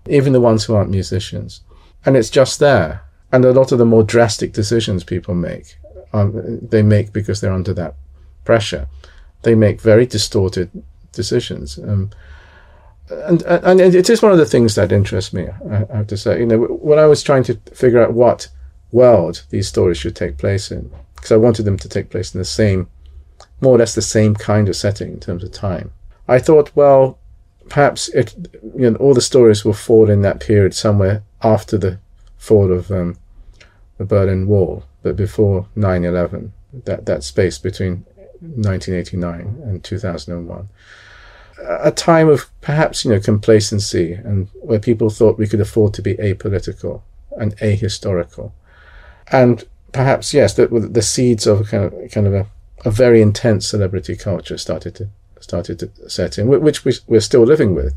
even 0.07 0.33
the 0.33 0.41
ones 0.41 0.65
who 0.65 0.75
aren't 0.75 0.89
musicians. 0.89 1.61
And 2.05 2.17
it's 2.17 2.29
just 2.29 2.59
there. 2.59 3.03
And 3.31 3.45
a 3.45 3.53
lot 3.53 3.71
of 3.71 3.77
the 3.77 3.85
more 3.85 4.03
drastic 4.03 4.53
decisions 4.53 5.03
people 5.03 5.35
make 5.35 5.77
um, 6.13 6.59
they 6.61 6.81
make 6.81 7.13
because 7.13 7.39
they're 7.39 7.53
under 7.53 7.73
that 7.73 7.95
pressure. 8.43 8.87
They 9.43 9.55
make 9.55 9.79
very 9.79 10.05
distorted 10.05 10.69
decisions. 11.13 11.77
Um, 11.77 12.09
and, 13.09 13.41
and 13.43 13.79
it 13.79 14.09
is 14.09 14.21
one 14.21 14.33
of 14.33 14.37
the 14.37 14.45
things 14.45 14.75
that 14.75 14.91
interests 14.91 15.31
me 15.31 15.47
I 15.69 15.85
have 15.95 16.07
to 16.07 16.17
say. 16.17 16.39
You 16.39 16.45
know 16.45 16.57
when 16.57 16.99
I 16.99 17.05
was 17.05 17.23
trying 17.23 17.43
to 17.43 17.55
figure 17.73 18.03
out 18.03 18.13
what 18.13 18.49
world 18.91 19.43
these 19.49 19.67
stories 19.67 19.97
should 19.97 20.15
take 20.15 20.37
place 20.37 20.71
in. 20.71 20.91
Because 21.15 21.31
I 21.31 21.37
wanted 21.37 21.63
them 21.63 21.77
to 21.77 21.89
take 21.89 22.09
place 22.09 22.33
in 22.33 22.39
the 22.39 22.45
same, 22.45 22.89
more 23.59 23.75
or 23.75 23.77
less 23.77 23.95
the 23.95 24.01
same 24.01 24.35
kind 24.35 24.67
of 24.69 24.75
setting 24.75 25.11
in 25.11 25.19
terms 25.19 25.43
of 25.43 25.51
time. 25.51 25.91
I 26.27 26.39
thought, 26.39 26.71
well, 26.75 27.19
perhaps 27.69 28.09
it, 28.09 28.35
you 28.75 28.89
know, 28.89 28.95
all 28.97 29.13
the 29.13 29.21
stories 29.21 29.63
will 29.63 29.73
fall 29.73 30.09
in 30.09 30.21
that 30.23 30.39
period 30.39 30.73
somewhere 30.73 31.23
after 31.43 31.77
the 31.77 31.99
fall 32.37 32.71
of 32.71 32.91
um, 32.91 33.17
the 33.97 34.05
Berlin 34.05 34.47
Wall, 34.47 34.83
but 35.03 35.15
before 35.15 35.67
9/11. 35.75 36.51
That 36.85 37.05
that 37.05 37.23
space 37.23 37.57
between 37.57 38.05
1989 38.39 39.61
and 39.65 39.83
2001 39.83 40.69
a 41.63 41.91
time 41.91 42.27
of 42.27 42.49
perhaps 42.61 43.05
you 43.05 43.11
know 43.11 43.19
complacency 43.19 44.13
and 44.13 44.47
where 44.53 44.79
people 44.79 45.09
thought 45.09 45.37
we 45.37 45.47
could 45.47 45.61
afford 45.61 45.93
to 45.93 46.01
be 46.01 46.15
apolitical 46.15 47.01
and 47.37 47.55
ahistorical 47.57 48.51
and 49.31 49.63
perhaps 49.91 50.33
yes, 50.33 50.53
the, 50.53 50.67
the 50.67 51.01
seeds 51.01 51.47
of 51.47 51.67
kind 51.69 51.85
of 51.85 52.11
kind 52.11 52.27
of 52.27 52.33
a, 52.33 52.47
a 52.85 52.91
very 52.91 53.21
intense 53.21 53.67
celebrity 53.67 54.15
culture 54.15 54.57
started 54.57 54.95
to 54.95 55.09
started 55.39 55.79
to 55.79 56.09
set 56.09 56.37
in, 56.37 56.47
which 56.47 56.85
we, 56.85 56.93
we're 57.07 57.19
still 57.19 57.43
living 57.43 57.73
with 57.73 57.95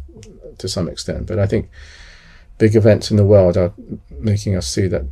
to 0.58 0.68
some 0.68 0.88
extent. 0.88 1.26
But 1.26 1.38
I 1.38 1.46
think 1.46 1.68
big 2.58 2.76
events 2.76 3.10
in 3.10 3.16
the 3.16 3.24
world 3.24 3.56
are 3.56 3.72
making 4.10 4.56
us 4.56 4.66
see 4.66 4.86
that 4.88 5.04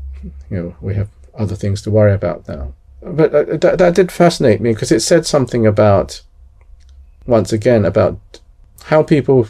you 0.51 0.63
know 0.63 0.77
we 0.81 0.95
have 0.95 1.09
other 1.35 1.57
things 1.57 1.83
to 1.83 1.91
worry 1.91 2.13
about 2.13 2.49
now. 2.49 2.75
But 3.03 3.35
uh, 3.35 3.57
that, 3.57 3.79
that 3.79 3.95
did 3.95 4.13
fascinate 4.13 4.61
me 4.61 4.73
because 4.73 4.93
it 4.93 5.01
said 5.01 5.27
something 5.27 5.67
about 5.67 6.23
once 7.27 7.53
again 7.53 7.85
about 7.85 8.19
how 8.85 9.03
people 9.03 9.49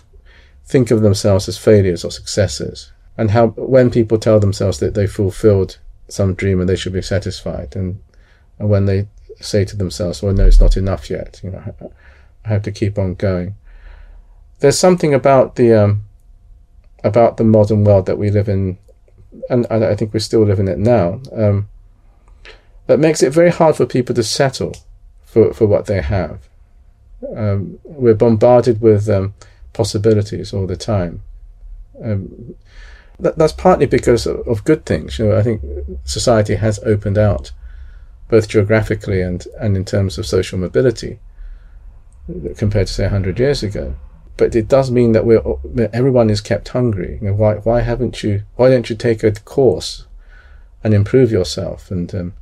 think 0.65 0.91
of 0.91 1.03
themselves 1.03 1.49
as 1.49 1.59
failures 1.59 2.05
or 2.05 2.11
successes 2.11 2.93
and 3.17 3.31
how 3.31 3.49
when 3.49 3.91
people 3.91 4.19
tell 4.19 4.41
themselves 4.41 4.79
that 4.79 4.95
they 4.95 5.07
fulfilled 5.07 5.79
some 6.13 6.35
dream 6.35 6.61
and 6.61 6.69
they 6.69 6.77
should 6.77 6.93
be 6.93 7.03
satisfied. 7.03 7.75
And, 7.75 8.01
and 8.59 8.69
when 8.69 8.87
they 8.87 9.09
say 9.41 9.65
to 9.65 9.77
themselves, 9.77 10.23
well, 10.23 10.33
no, 10.33 10.47
it's 10.47 10.61
not 10.61 10.77
enough 10.77 11.11
yet, 11.11 11.41
you 11.43 11.51
know, 11.51 11.75
I 12.45 12.49
have 12.49 12.63
to 12.63 12.71
keep 12.73 12.99
on 12.99 13.15
going. 13.15 13.55
There's 14.61 14.79
something 14.79 15.15
about 15.15 15.57
the, 15.57 15.73
um, 15.73 16.03
about 17.03 17.37
the 17.37 17.45
modern 17.45 17.85
world 17.85 18.07
that 18.07 18.19
we 18.19 18.31
live 18.31 18.49
in, 18.49 18.79
and, 19.51 19.67
and 19.71 19.85
I 19.85 19.97
think 19.97 20.13
we 20.13 20.21
still 20.21 20.45
live 20.45 20.61
in 20.61 20.69
it 20.69 20.79
now, 20.79 21.21
um, 21.33 21.69
that 22.87 23.01
makes 23.01 23.23
it 23.23 23.33
very 23.33 23.51
hard 23.51 23.77
for 23.77 23.87
people 23.87 24.15
to 24.15 24.23
settle 24.23 24.75
for, 25.25 25.53
for 25.53 25.67
what 25.67 25.87
they 25.87 26.03
have. 26.03 26.49
Um, 27.37 27.79
we're 27.85 28.15
bombarded 28.15 28.81
with 28.81 29.09
um, 29.09 29.35
possibilities 29.73 30.53
all 30.53 30.67
the 30.67 30.77
time. 30.77 31.23
Um, 32.03 32.55
that, 33.23 33.39
that's 33.39 33.53
partly 33.53 33.87
because 33.87 34.27
of, 34.27 34.47
of, 34.47 34.65
good 34.65 34.85
things. 34.85 35.19
You 35.19 35.29
know, 35.29 35.39
I 35.39 35.43
think 35.43 35.63
society 36.05 36.57
has 36.57 36.81
opened 36.81 37.17
out, 37.17 37.53
both 38.29 38.49
geographically 38.49 39.23
and, 39.23 39.47
and 39.61 39.77
in 39.77 39.85
terms 39.85 40.19
of 40.19 40.27
social 40.27 40.59
mobility, 40.59 41.21
compared 42.57 42.89
to 42.89 42.93
say 42.93 43.09
hundred 43.09 43.39
years 43.39 43.63
ago. 43.63 43.95
But 44.37 44.57
it 44.57 44.67
does 44.69 44.91
mean 44.91 45.13
that 45.13 45.25
we're 45.25 45.43
everyone 45.93 46.31
is 46.31 46.41
kept 46.41 46.69
hungry. 46.69 47.19
You 47.23 47.29
know, 47.29 47.35
why 47.35 47.55
why 47.57 47.81
haven't 47.81 48.23
you? 48.23 48.43
Why 48.57 48.71
don't 48.71 48.91
you 48.91 48.97
take 48.97 49.23
a 49.23 49.31
course 49.33 50.07
and 50.83 50.93
improve 50.93 51.31
yourself 51.31 51.91
and 51.91 52.13
um, 52.15 52.33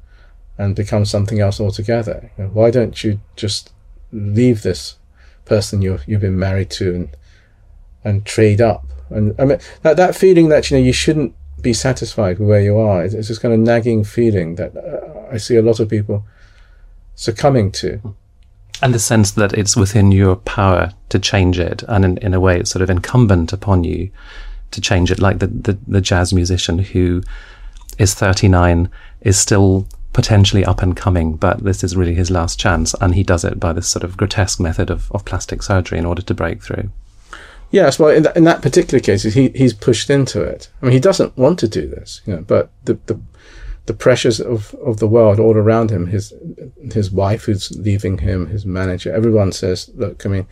and 0.57 0.75
become 0.75 1.05
something 1.05 1.41
else 1.41 1.61
altogether? 1.61 2.31
You 2.39 2.45
know, 2.45 2.51
why 2.51 2.71
don't 2.71 3.03
you 3.05 3.21
just 3.37 3.73
leave 4.13 4.63
this 4.63 4.97
person 5.45 5.83
you 5.83 5.99
you've 6.07 6.21
been 6.21 6.39
married 6.39 6.71
to 6.71 6.95
and 6.95 7.17
and 8.03 8.25
trade 8.25 8.61
up 8.61 8.87
and 9.11 9.35
I 9.39 9.45
mean 9.45 9.59
that 9.83 9.97
that 9.97 10.15
feeling 10.17 10.49
that 10.49 10.71
you 10.71 10.77
know 10.77 10.83
you 10.83 10.93
shouldn't 10.93 11.35
be 11.61 11.73
satisfied 11.73 12.39
with 12.39 12.49
where 12.49 12.61
you 12.61 12.79
are. 12.79 13.05
It's, 13.05 13.15
this 13.15 13.39
kind 13.39 13.55
of 13.55 13.61
nagging 13.61 14.05
feeling 14.05 14.55
that 14.57 14.77
uh, 14.77 15.33
I 15.33 15.37
see 15.37 15.57
a 15.57 15.63
lot 15.63 15.81
of 15.81 15.89
people 15.89 16.25
succumbing 17.15 17.73
to. 17.73 18.15
And 18.83 18.95
the 18.95 18.99
sense 18.99 19.33
that 19.33 19.53
it's 19.53 19.77
within 19.77 20.11
your 20.11 20.37
power 20.37 20.93
to 21.11 21.19
change 21.19 21.59
it, 21.59 21.83
and 21.87 22.05
in, 22.05 22.19
in 22.19 22.35
a 22.35 22.41
way, 22.41 22.59
it's 22.59 22.71
sort 22.71 22.83
of 22.83 22.89
incumbent 22.89 23.53
upon 23.53 23.85
you 23.85 24.11
to 24.71 24.81
change 24.81 25.11
it. 25.11 25.19
Like 25.19 25.39
the, 25.39 25.49
the, 25.49 25.79
the 25.87 26.01
jazz 26.01 26.33
musician 26.33 26.79
who 26.79 27.23
is 27.99 28.15
39 28.15 28.89
is 29.21 29.39
still 29.39 29.87
potentially 30.13 30.65
up 30.65 30.83
and 30.83 30.97
coming, 30.97 31.37
but 31.37 31.63
this 31.63 31.85
is 31.85 31.97
really 31.97 32.15
his 32.15 32.31
last 32.31 32.59
chance, 32.59 32.95
and 33.01 33.15
he 33.15 33.23
does 33.23 33.45
it 33.45 33.61
by 33.61 33.73
this 33.73 33.89
sort 33.89 34.03
of 34.03 34.17
grotesque 34.17 34.59
method 34.59 34.89
of, 34.89 35.13
of 35.13 35.25
plastic 35.25 35.63
surgery 35.63 35.99
in 35.99 36.07
order 36.07 36.23
to 36.23 36.35
break 36.35 36.63
through. 36.63 36.91
Yes, 37.71 37.99
well, 37.99 38.11
in, 38.11 38.25
th- 38.25 38.35
in 38.35 38.45
that 38.45 38.63
particular 38.63 39.01
case, 39.01 39.23
he 39.23 39.49
he's 39.51 39.75
pushed 39.75 40.11
into 40.11 40.43
it. 40.43 40.69
I 40.83 40.87
mean, 40.87 40.93
he 40.93 41.01
doesn't 41.01 41.37
want 41.37 41.59
to 41.61 41.69
do 41.69 41.87
this, 41.87 42.21
you 42.27 42.35
know, 42.35 42.43
but 42.43 42.71
the 42.85 42.95
the, 43.07 43.21
the 43.87 43.95
pressures 43.95 44.41
of, 44.41 44.75
of 44.75 44.99
the 44.99 45.07
world 45.07 45.39
all 45.39 45.57
around 45.57 45.91
him, 45.91 46.09
his 46.09 46.35
his 46.93 47.11
wife 47.11 47.45
who's 47.45 47.71
leaving 47.79 48.19
him, 48.19 48.49
his 48.49 48.67
manager, 48.67 49.13
everyone 49.15 49.53
says, 49.53 49.89
look, 49.95 50.27
I 50.27 50.29
mean, 50.29 50.47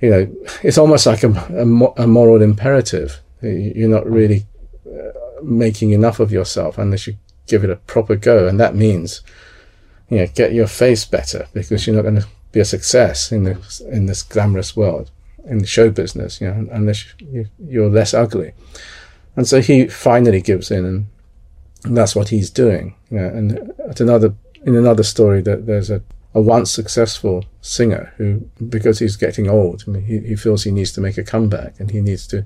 you 0.00 0.10
know, 0.10 0.36
it's 0.62 0.78
almost 0.78 1.06
like 1.06 1.24
a, 1.24 1.30
a, 1.30 2.02
a 2.02 2.06
moral 2.06 2.40
imperative. 2.40 3.20
You're 3.42 3.88
not 3.88 4.08
really 4.08 4.46
uh, 4.86 5.42
making 5.42 5.90
enough 5.90 6.20
of 6.20 6.30
yourself 6.30 6.78
unless 6.78 7.06
you 7.06 7.16
give 7.48 7.64
it 7.64 7.70
a 7.70 7.76
proper 7.76 8.14
go, 8.14 8.46
and 8.46 8.60
that 8.60 8.76
means, 8.76 9.22
you 10.08 10.18
know, 10.18 10.26
get 10.34 10.52
your 10.52 10.68
face 10.68 11.04
better 11.04 11.48
because 11.52 11.86
you're 11.86 11.96
not 11.96 12.02
going 12.02 12.20
to 12.20 12.26
be 12.52 12.60
a 12.60 12.64
success 12.64 13.32
in 13.32 13.42
this 13.42 13.80
in 13.80 14.06
this 14.06 14.22
glamorous 14.22 14.76
world 14.76 15.10
in 15.44 15.58
the 15.58 15.66
show 15.66 15.90
business, 15.90 16.40
you 16.40 16.48
know, 16.48 16.68
unless 16.72 17.06
you're 17.58 17.90
less 17.90 18.14
ugly. 18.14 18.52
And 19.36 19.46
so 19.46 19.60
he 19.60 19.86
finally 19.86 20.40
gives 20.40 20.70
in, 20.70 20.84
and, 20.84 21.06
that's 21.82 22.14
what 22.14 22.28
he's 22.28 22.50
doing. 22.50 22.94
You 23.10 23.20
know, 23.20 23.28
and 23.28 23.72
at 23.88 24.00
another 24.00 24.34
in 24.66 24.76
another 24.76 25.02
story, 25.02 25.40
that 25.42 25.64
there's 25.64 25.88
a, 25.88 26.02
a 26.34 26.40
once 26.42 26.70
successful 26.70 27.46
singer 27.62 28.12
who, 28.18 28.46
because 28.68 28.98
he's 28.98 29.16
getting 29.16 29.48
old, 29.48 29.84
I 29.86 29.92
mean, 29.92 30.04
he, 30.04 30.18
he 30.18 30.36
feels 30.36 30.64
he 30.64 30.70
needs 30.70 30.92
to 30.92 31.00
make 31.00 31.16
a 31.16 31.22
comeback, 31.22 31.80
and 31.80 31.90
he 31.90 32.02
needs 32.02 32.26
to, 32.26 32.44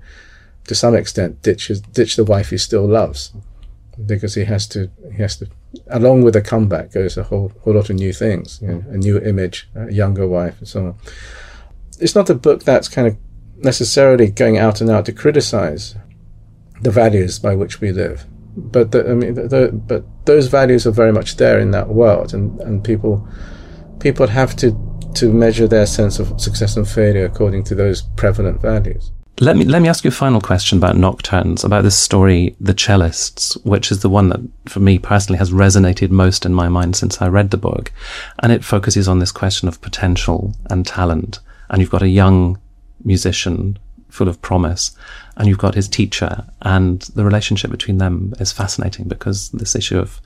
to 0.68 0.74
some 0.76 0.94
extent, 0.94 1.42
ditch 1.42 1.66
his, 1.66 1.80
ditch 1.80 2.14
the 2.14 2.22
wife 2.22 2.50
he 2.50 2.58
still 2.58 2.86
loves, 2.86 3.32
because 4.06 4.36
he 4.36 4.44
has 4.44 4.68
to 4.68 4.88
he 5.10 5.20
has 5.20 5.36
to. 5.38 5.48
Along 5.88 6.22
with 6.22 6.36
a 6.36 6.40
comeback 6.40 6.92
goes 6.92 7.16
a 7.16 7.24
whole 7.24 7.50
whole 7.62 7.74
lot 7.74 7.90
of 7.90 7.96
new 7.96 8.12
things, 8.12 8.60
you 8.62 8.68
know, 8.68 8.84
a 8.90 8.96
new 8.96 9.18
image, 9.18 9.68
a 9.74 9.92
younger 9.92 10.28
wife, 10.28 10.56
and 10.60 10.68
so 10.68 10.86
on 10.86 10.94
it's 12.00 12.14
not 12.14 12.30
a 12.30 12.34
book 12.34 12.64
that's 12.64 12.88
kind 12.88 13.06
of 13.06 13.16
necessarily 13.56 14.30
going 14.30 14.58
out 14.58 14.80
and 14.80 14.90
out 14.90 15.06
to 15.06 15.12
criticize 15.12 15.94
the 16.82 16.90
values 16.90 17.38
by 17.38 17.54
which 17.54 17.80
we 17.80 17.92
live. 17.92 18.26
But 18.56 18.92
the, 18.92 19.10
I 19.10 19.14
mean, 19.14 19.34
the, 19.34 19.48
the, 19.48 19.72
but 19.72 20.04
those 20.26 20.46
values 20.46 20.86
are 20.86 20.92
very 20.92 21.12
much 21.12 21.36
there 21.36 21.58
in 21.58 21.72
that 21.72 21.88
world, 21.88 22.32
and, 22.34 22.60
and 22.60 22.84
people 22.84 23.26
people 23.98 24.26
have 24.26 24.54
to 24.56 24.78
to 25.14 25.32
measure 25.32 25.66
their 25.66 25.86
sense 25.86 26.18
of 26.18 26.40
success 26.40 26.76
and 26.76 26.88
failure 26.88 27.24
according 27.24 27.64
to 27.64 27.74
those 27.74 28.02
prevalent 28.16 28.60
values. 28.60 29.10
Let 29.40 29.56
me 29.56 29.64
let 29.64 29.82
me 29.82 29.88
ask 29.88 30.04
you 30.04 30.08
a 30.08 30.12
final 30.12 30.40
question 30.40 30.78
about 30.78 30.94
Nocturnes, 30.94 31.64
about 31.64 31.82
this 31.82 31.98
story, 31.98 32.54
The 32.60 32.74
Cellists, 32.74 33.54
which 33.64 33.90
is 33.90 34.00
the 34.00 34.08
one 34.08 34.28
that, 34.28 34.40
for 34.66 34.78
me 34.78 35.00
personally, 35.00 35.38
has 35.38 35.50
resonated 35.50 36.10
most 36.10 36.46
in 36.46 36.54
my 36.54 36.68
mind 36.68 36.94
since 36.94 37.20
I 37.20 37.26
read 37.26 37.50
the 37.50 37.56
book, 37.56 37.90
and 38.40 38.52
it 38.52 38.64
focuses 38.64 39.08
on 39.08 39.18
this 39.18 39.32
question 39.32 39.66
of 39.66 39.80
potential 39.80 40.54
and 40.70 40.86
talent 40.86 41.40
and 41.74 41.80
you've 41.80 41.90
got 41.90 42.02
a 42.02 42.08
young 42.08 42.56
musician 43.02 43.76
full 44.08 44.28
of 44.28 44.40
promise, 44.40 44.96
and 45.36 45.48
you've 45.48 45.58
got 45.58 45.74
his 45.74 45.88
teacher, 45.88 46.44
and 46.62 47.00
the 47.16 47.24
relationship 47.24 47.68
between 47.68 47.98
them 47.98 48.32
is 48.38 48.52
fascinating 48.52 49.08
because 49.08 49.50
this 49.50 49.74
issue 49.74 49.98
of 49.98 50.20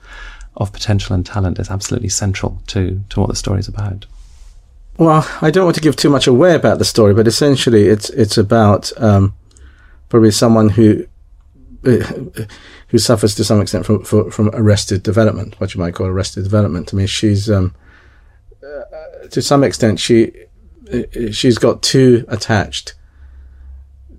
of 0.57 0.71
potential 0.71 1.15
and 1.15 1.25
talent 1.25 1.57
is 1.57 1.71
absolutely 1.71 2.07
central 2.07 2.61
to 2.67 3.01
to 3.09 3.19
what 3.19 3.29
the 3.29 3.35
story 3.35 3.57
is 3.57 3.67
about. 3.67 4.05
Well, 4.99 5.27
I 5.41 5.49
don't 5.49 5.63
want 5.63 5.75
to 5.77 5.81
give 5.81 5.95
too 5.95 6.11
much 6.11 6.27
away 6.27 6.53
about 6.53 6.77
the 6.77 6.85
story, 6.85 7.15
but 7.15 7.25
essentially, 7.25 7.87
it's 7.87 8.11
it's 8.11 8.37
about 8.37 8.91
um, 9.01 9.33
probably 10.07 10.29
someone 10.29 10.69
who 10.69 11.07
who 11.81 12.97
suffers 12.99 13.33
to 13.33 13.43
some 13.43 13.59
extent 13.59 13.87
from 13.87 14.03
from 14.03 14.51
arrested 14.53 15.01
development, 15.01 15.59
what 15.59 15.73
you 15.73 15.81
might 15.81 15.95
call 15.95 16.05
arrested 16.05 16.43
development. 16.43 16.93
I 16.93 16.97
mean, 16.97 17.07
she's 17.07 17.49
um, 17.49 17.73
uh, 18.63 19.27
to 19.31 19.41
some 19.41 19.63
extent 19.63 19.99
she 19.99 20.45
she's 21.31 21.57
got 21.57 21.81
too 21.81 22.25
attached 22.27 22.93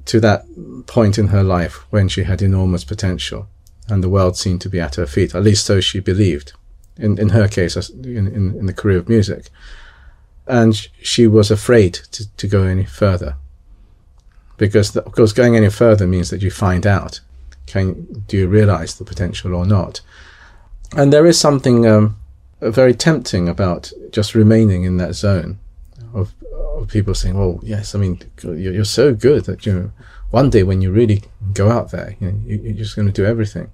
to 0.06 0.20
that 0.20 0.44
point 0.86 1.18
in 1.18 1.28
her 1.28 1.42
life 1.42 1.84
when 1.90 2.08
she 2.08 2.24
had 2.24 2.42
enormous 2.42 2.84
potential 2.84 3.48
and 3.90 4.02
the 4.02 4.08
world 4.08 4.36
seemed 4.36 4.60
to 4.62 4.68
be 4.68 4.80
at 4.80 4.94
her 4.94 5.06
feet. 5.06 5.34
At 5.34 5.42
least 5.42 5.66
so 5.66 5.80
she 5.80 6.00
believed. 6.00 6.52
In, 6.96 7.18
in 7.18 7.30
her 7.30 7.48
case, 7.48 7.76
in, 7.90 8.26
in, 8.26 8.58
in 8.58 8.66
the 8.66 8.74
career 8.74 8.98
of 8.98 9.08
music. 9.08 9.48
And 10.46 10.74
she 11.00 11.26
was 11.26 11.50
afraid 11.50 11.94
to, 12.12 12.36
to 12.36 12.46
go 12.46 12.64
any 12.64 12.84
further. 12.84 13.36
Because, 14.58 14.92
the, 14.92 15.02
of 15.04 15.12
course, 15.12 15.32
going 15.32 15.56
any 15.56 15.70
further 15.70 16.06
means 16.06 16.30
that 16.30 16.42
you 16.42 16.50
find 16.50 16.86
out 16.86 17.20
can, 17.66 18.24
do 18.26 18.36
you 18.36 18.48
realize 18.48 18.96
the 18.96 19.04
potential 19.04 19.54
or 19.54 19.64
not? 19.64 20.00
And 20.96 21.12
there 21.12 21.24
is 21.24 21.38
something 21.38 21.86
um, 21.86 22.16
very 22.60 22.94
tempting 22.94 23.48
about 23.48 23.92
just 24.10 24.34
remaining 24.34 24.84
in 24.84 24.96
that 24.98 25.14
zone 25.14 25.58
of 26.12 26.34
people 26.86 27.14
saying, 27.14 27.38
"Well, 27.38 27.60
yes, 27.62 27.94
I 27.94 27.98
mean, 27.98 28.20
you're, 28.42 28.56
you're 28.56 28.84
so 28.84 29.14
good 29.14 29.44
that 29.44 29.66
you 29.66 29.72
know, 29.72 29.92
one 30.30 30.50
day 30.50 30.62
when 30.62 30.82
you 30.82 30.90
really 30.90 31.22
go 31.52 31.70
out 31.70 31.90
there, 31.90 32.16
you 32.20 32.30
know, 32.30 32.40
you, 32.46 32.70
are 32.70 32.74
just 32.74 32.96
going 32.96 33.06
to 33.06 33.12
do 33.12 33.24
everything." 33.24 33.70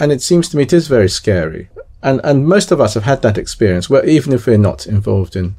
And 0.00 0.10
it 0.10 0.22
seems 0.22 0.48
to 0.48 0.56
me 0.56 0.64
it 0.64 0.72
is 0.72 0.88
very 0.88 1.08
scary, 1.08 1.68
and 2.02 2.20
and 2.24 2.46
most 2.46 2.70
of 2.70 2.80
us 2.80 2.94
have 2.94 3.04
had 3.04 3.22
that 3.22 3.38
experience 3.38 3.88
where 3.90 4.04
even 4.04 4.32
if 4.32 4.46
we're 4.46 4.58
not 4.58 4.86
involved 4.86 5.36
in 5.36 5.56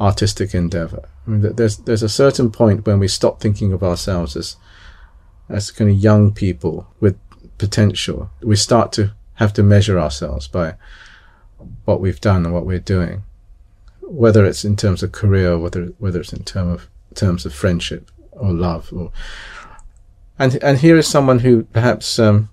artistic 0.00 0.54
endeavor, 0.54 1.08
I 1.26 1.30
mean, 1.30 1.54
there's 1.56 1.78
there's 1.78 2.02
a 2.02 2.08
certain 2.08 2.50
point 2.50 2.86
when 2.86 2.98
we 2.98 3.08
stop 3.08 3.40
thinking 3.40 3.72
of 3.72 3.82
ourselves 3.82 4.36
as 4.36 4.56
as 5.48 5.70
kind 5.70 5.90
of 5.90 5.96
young 5.96 6.32
people 6.32 6.88
with 7.00 7.18
potential. 7.58 8.30
We 8.42 8.56
start 8.56 8.92
to 8.92 9.12
have 9.34 9.52
to 9.54 9.62
measure 9.62 9.98
ourselves 9.98 10.48
by 10.48 10.74
what 11.84 12.00
we've 12.00 12.20
done 12.20 12.44
and 12.44 12.54
what 12.54 12.66
we're 12.66 12.78
doing 12.78 13.22
whether 14.06 14.44
it's 14.44 14.64
in 14.64 14.76
terms 14.76 15.02
of 15.02 15.12
career, 15.12 15.58
whether 15.58 15.86
whether 15.98 16.20
it's 16.20 16.32
in 16.32 16.44
term 16.44 16.68
of 16.68 16.88
terms 17.14 17.44
of 17.44 17.54
friendship 17.54 18.10
or 18.32 18.52
love, 18.52 18.92
or 18.92 19.10
and 20.38 20.62
and 20.62 20.78
here 20.78 20.96
is 20.96 21.06
someone 21.06 21.40
who 21.40 21.64
perhaps 21.64 22.18
um, 22.18 22.48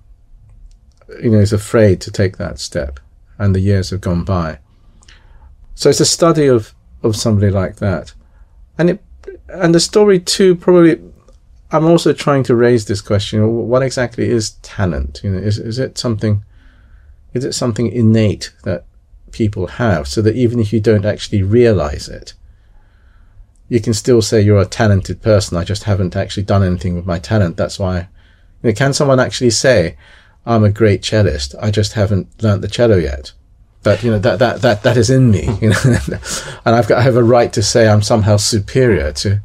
you 1.21 1.29
know 1.29 1.39
is 1.39 1.53
afraid 1.53 2.01
to 2.01 2.11
take 2.11 2.37
that 2.37 2.59
step, 2.59 2.99
and 3.37 3.53
the 3.53 3.59
years 3.59 3.91
have 3.91 4.01
gone 4.01 4.23
by. 4.23 4.59
So 5.75 5.89
it's 5.89 5.99
a 5.99 6.05
study 6.05 6.47
of 6.47 6.73
of 7.03 7.15
somebody 7.15 7.51
like 7.51 7.77
that, 7.77 8.13
and 8.77 8.89
it 8.89 9.03
and 9.47 9.73
the 9.73 9.79
story 9.79 10.19
too 10.19 10.55
probably. 10.55 11.01
I'm 11.71 11.85
also 11.85 12.13
trying 12.13 12.43
to 12.43 12.55
raise 12.55 12.85
this 12.85 13.01
question: 13.01 13.67
What 13.67 13.81
exactly 13.81 14.29
is 14.29 14.51
talent? 14.61 15.21
You 15.23 15.31
know, 15.31 15.39
is 15.39 15.57
is 15.57 15.79
it 15.79 15.97
something? 15.97 16.43
Is 17.33 17.43
it 17.43 17.53
something 17.53 17.91
innate 17.91 18.53
that 18.63 18.85
people 19.33 19.67
have, 19.67 20.07
so 20.07 20.21
that 20.21 20.35
even 20.35 20.59
if 20.59 20.71
you 20.71 20.79
don't 20.79 21.05
actually 21.05 21.43
realize 21.43 22.07
it, 22.07 22.33
you 23.67 23.81
can 23.81 23.93
still 23.93 24.21
say 24.21 24.39
you're 24.39 24.61
a 24.61 24.65
talented 24.65 25.21
person. 25.21 25.57
I 25.57 25.63
just 25.63 25.83
haven't 25.83 26.15
actually 26.15 26.43
done 26.43 26.63
anything 26.63 26.95
with 26.95 27.05
my 27.05 27.19
talent. 27.19 27.57
That's 27.57 27.79
why. 27.79 28.07
You 28.61 28.69
know, 28.69 28.73
can 28.73 28.93
someone 28.93 29.19
actually 29.19 29.49
say, 29.49 29.97
"I'm 30.45 30.63
a 30.63 30.71
great 30.71 31.01
cellist. 31.01 31.55
I 31.59 31.71
just 31.71 31.93
haven't 31.93 32.41
learnt 32.41 32.61
the 32.61 32.67
cello 32.67 32.95
yet"? 32.95 33.33
But 33.83 34.01
you 34.01 34.11
know 34.11 34.19
that 34.19 34.39
that 34.39 34.61
that 34.61 34.83
that 34.83 34.97
is 34.97 35.09
in 35.09 35.29
me. 35.29 35.49
You 35.61 35.69
know, 35.69 35.97
and 36.65 36.75
I've 36.75 36.87
got 36.87 36.99
I 36.99 37.01
have 37.01 37.17
a 37.17 37.23
right 37.23 37.51
to 37.53 37.61
say 37.61 37.87
I'm 37.87 38.01
somehow 38.01 38.37
superior 38.37 39.11
to 39.13 39.41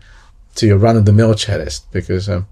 to 0.57 0.67
your 0.67 0.79
run 0.79 0.97
of 0.97 1.05
the 1.05 1.13
mill 1.13 1.35
cellist 1.35 1.91
because 1.91 2.29
um, 2.29 2.47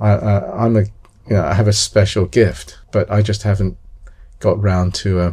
I, 0.00 0.10
I 0.10 0.64
I'm 0.64 0.76
a 0.76 0.80
you 0.80 1.36
know 1.36 1.44
I 1.44 1.54
have 1.54 1.68
a 1.68 1.72
special 1.72 2.26
gift, 2.26 2.78
but 2.90 3.10
I 3.10 3.22
just 3.22 3.42
haven't 3.42 3.76
got 4.40 4.60
round 4.60 4.94
to. 4.94 5.20
Uh, 5.20 5.32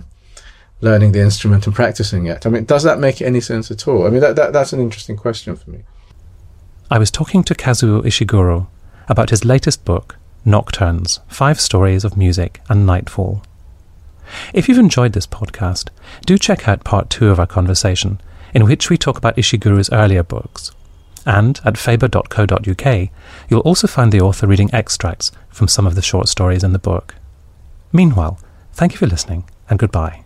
learning 0.84 1.14
the 1.14 1.22
instrument 1.22 1.66
and 1.66 1.74
practicing 1.74 2.28
it. 2.28 2.46
I 2.46 2.50
mean, 2.50 2.66
does 2.66 2.84
that 2.84 3.00
make 3.00 3.22
any 3.22 3.40
sense 3.40 3.72
at 3.72 3.88
all? 3.88 4.06
I 4.06 4.10
mean, 4.10 4.20
that, 4.20 4.36
that, 4.36 4.54
that's 4.54 4.74
an 4.74 4.82
interesting 4.82 5.16
question 5.16 5.56
for 5.56 5.70
me. 5.72 5.80
I 6.92 7.00
was 7.00 7.10
talking 7.10 7.44
to 7.46 7.56
Kazuo 7.56 8.04
Ishiguro 8.04 8.68
about 9.08 9.30
his 9.30 9.46
latest 9.46 9.86
book, 9.86 10.18
Nocturnes 10.46 11.22
Five 11.30 11.60
Stories 11.60 12.04
of 12.04 12.18
Music 12.18 12.62
and 12.68 12.86
Nightfall. 12.86 13.42
If 14.54 14.68
you've 14.68 14.78
enjoyed 14.78 15.14
this 15.14 15.26
podcast, 15.26 15.90
do 16.26 16.38
check 16.38 16.68
out 16.68 16.84
part 16.84 17.10
two 17.10 17.30
of 17.30 17.40
our 17.40 17.48
conversation, 17.48 18.20
in 18.54 18.66
which 18.66 18.90
we 18.90 18.98
talk 18.98 19.18
about 19.18 19.38
Ishiguro's 19.38 19.92
earlier 19.92 20.24
books. 20.24 20.72
And 21.26 21.62
at 21.64 21.78
faber.co.uk, 21.78 23.10
you'll 23.50 23.62
also 23.62 23.88
find 23.88 24.12
the 24.12 24.22
author 24.22 24.48
reading 24.48 24.70
extracts 24.74 25.32
from 25.50 25.70
some 25.70 25.88
of 25.88 25.96
the 25.96 26.02
short 26.02 26.28
stories 26.28 26.64
in 26.64 26.74
the 26.74 26.80
book. 26.80 27.16
Meanwhile, 27.94 28.38
thank 28.74 28.92
you 28.92 28.98
for 28.98 29.08
listening 29.08 29.46
and 29.70 29.80
goodbye. 29.80 30.23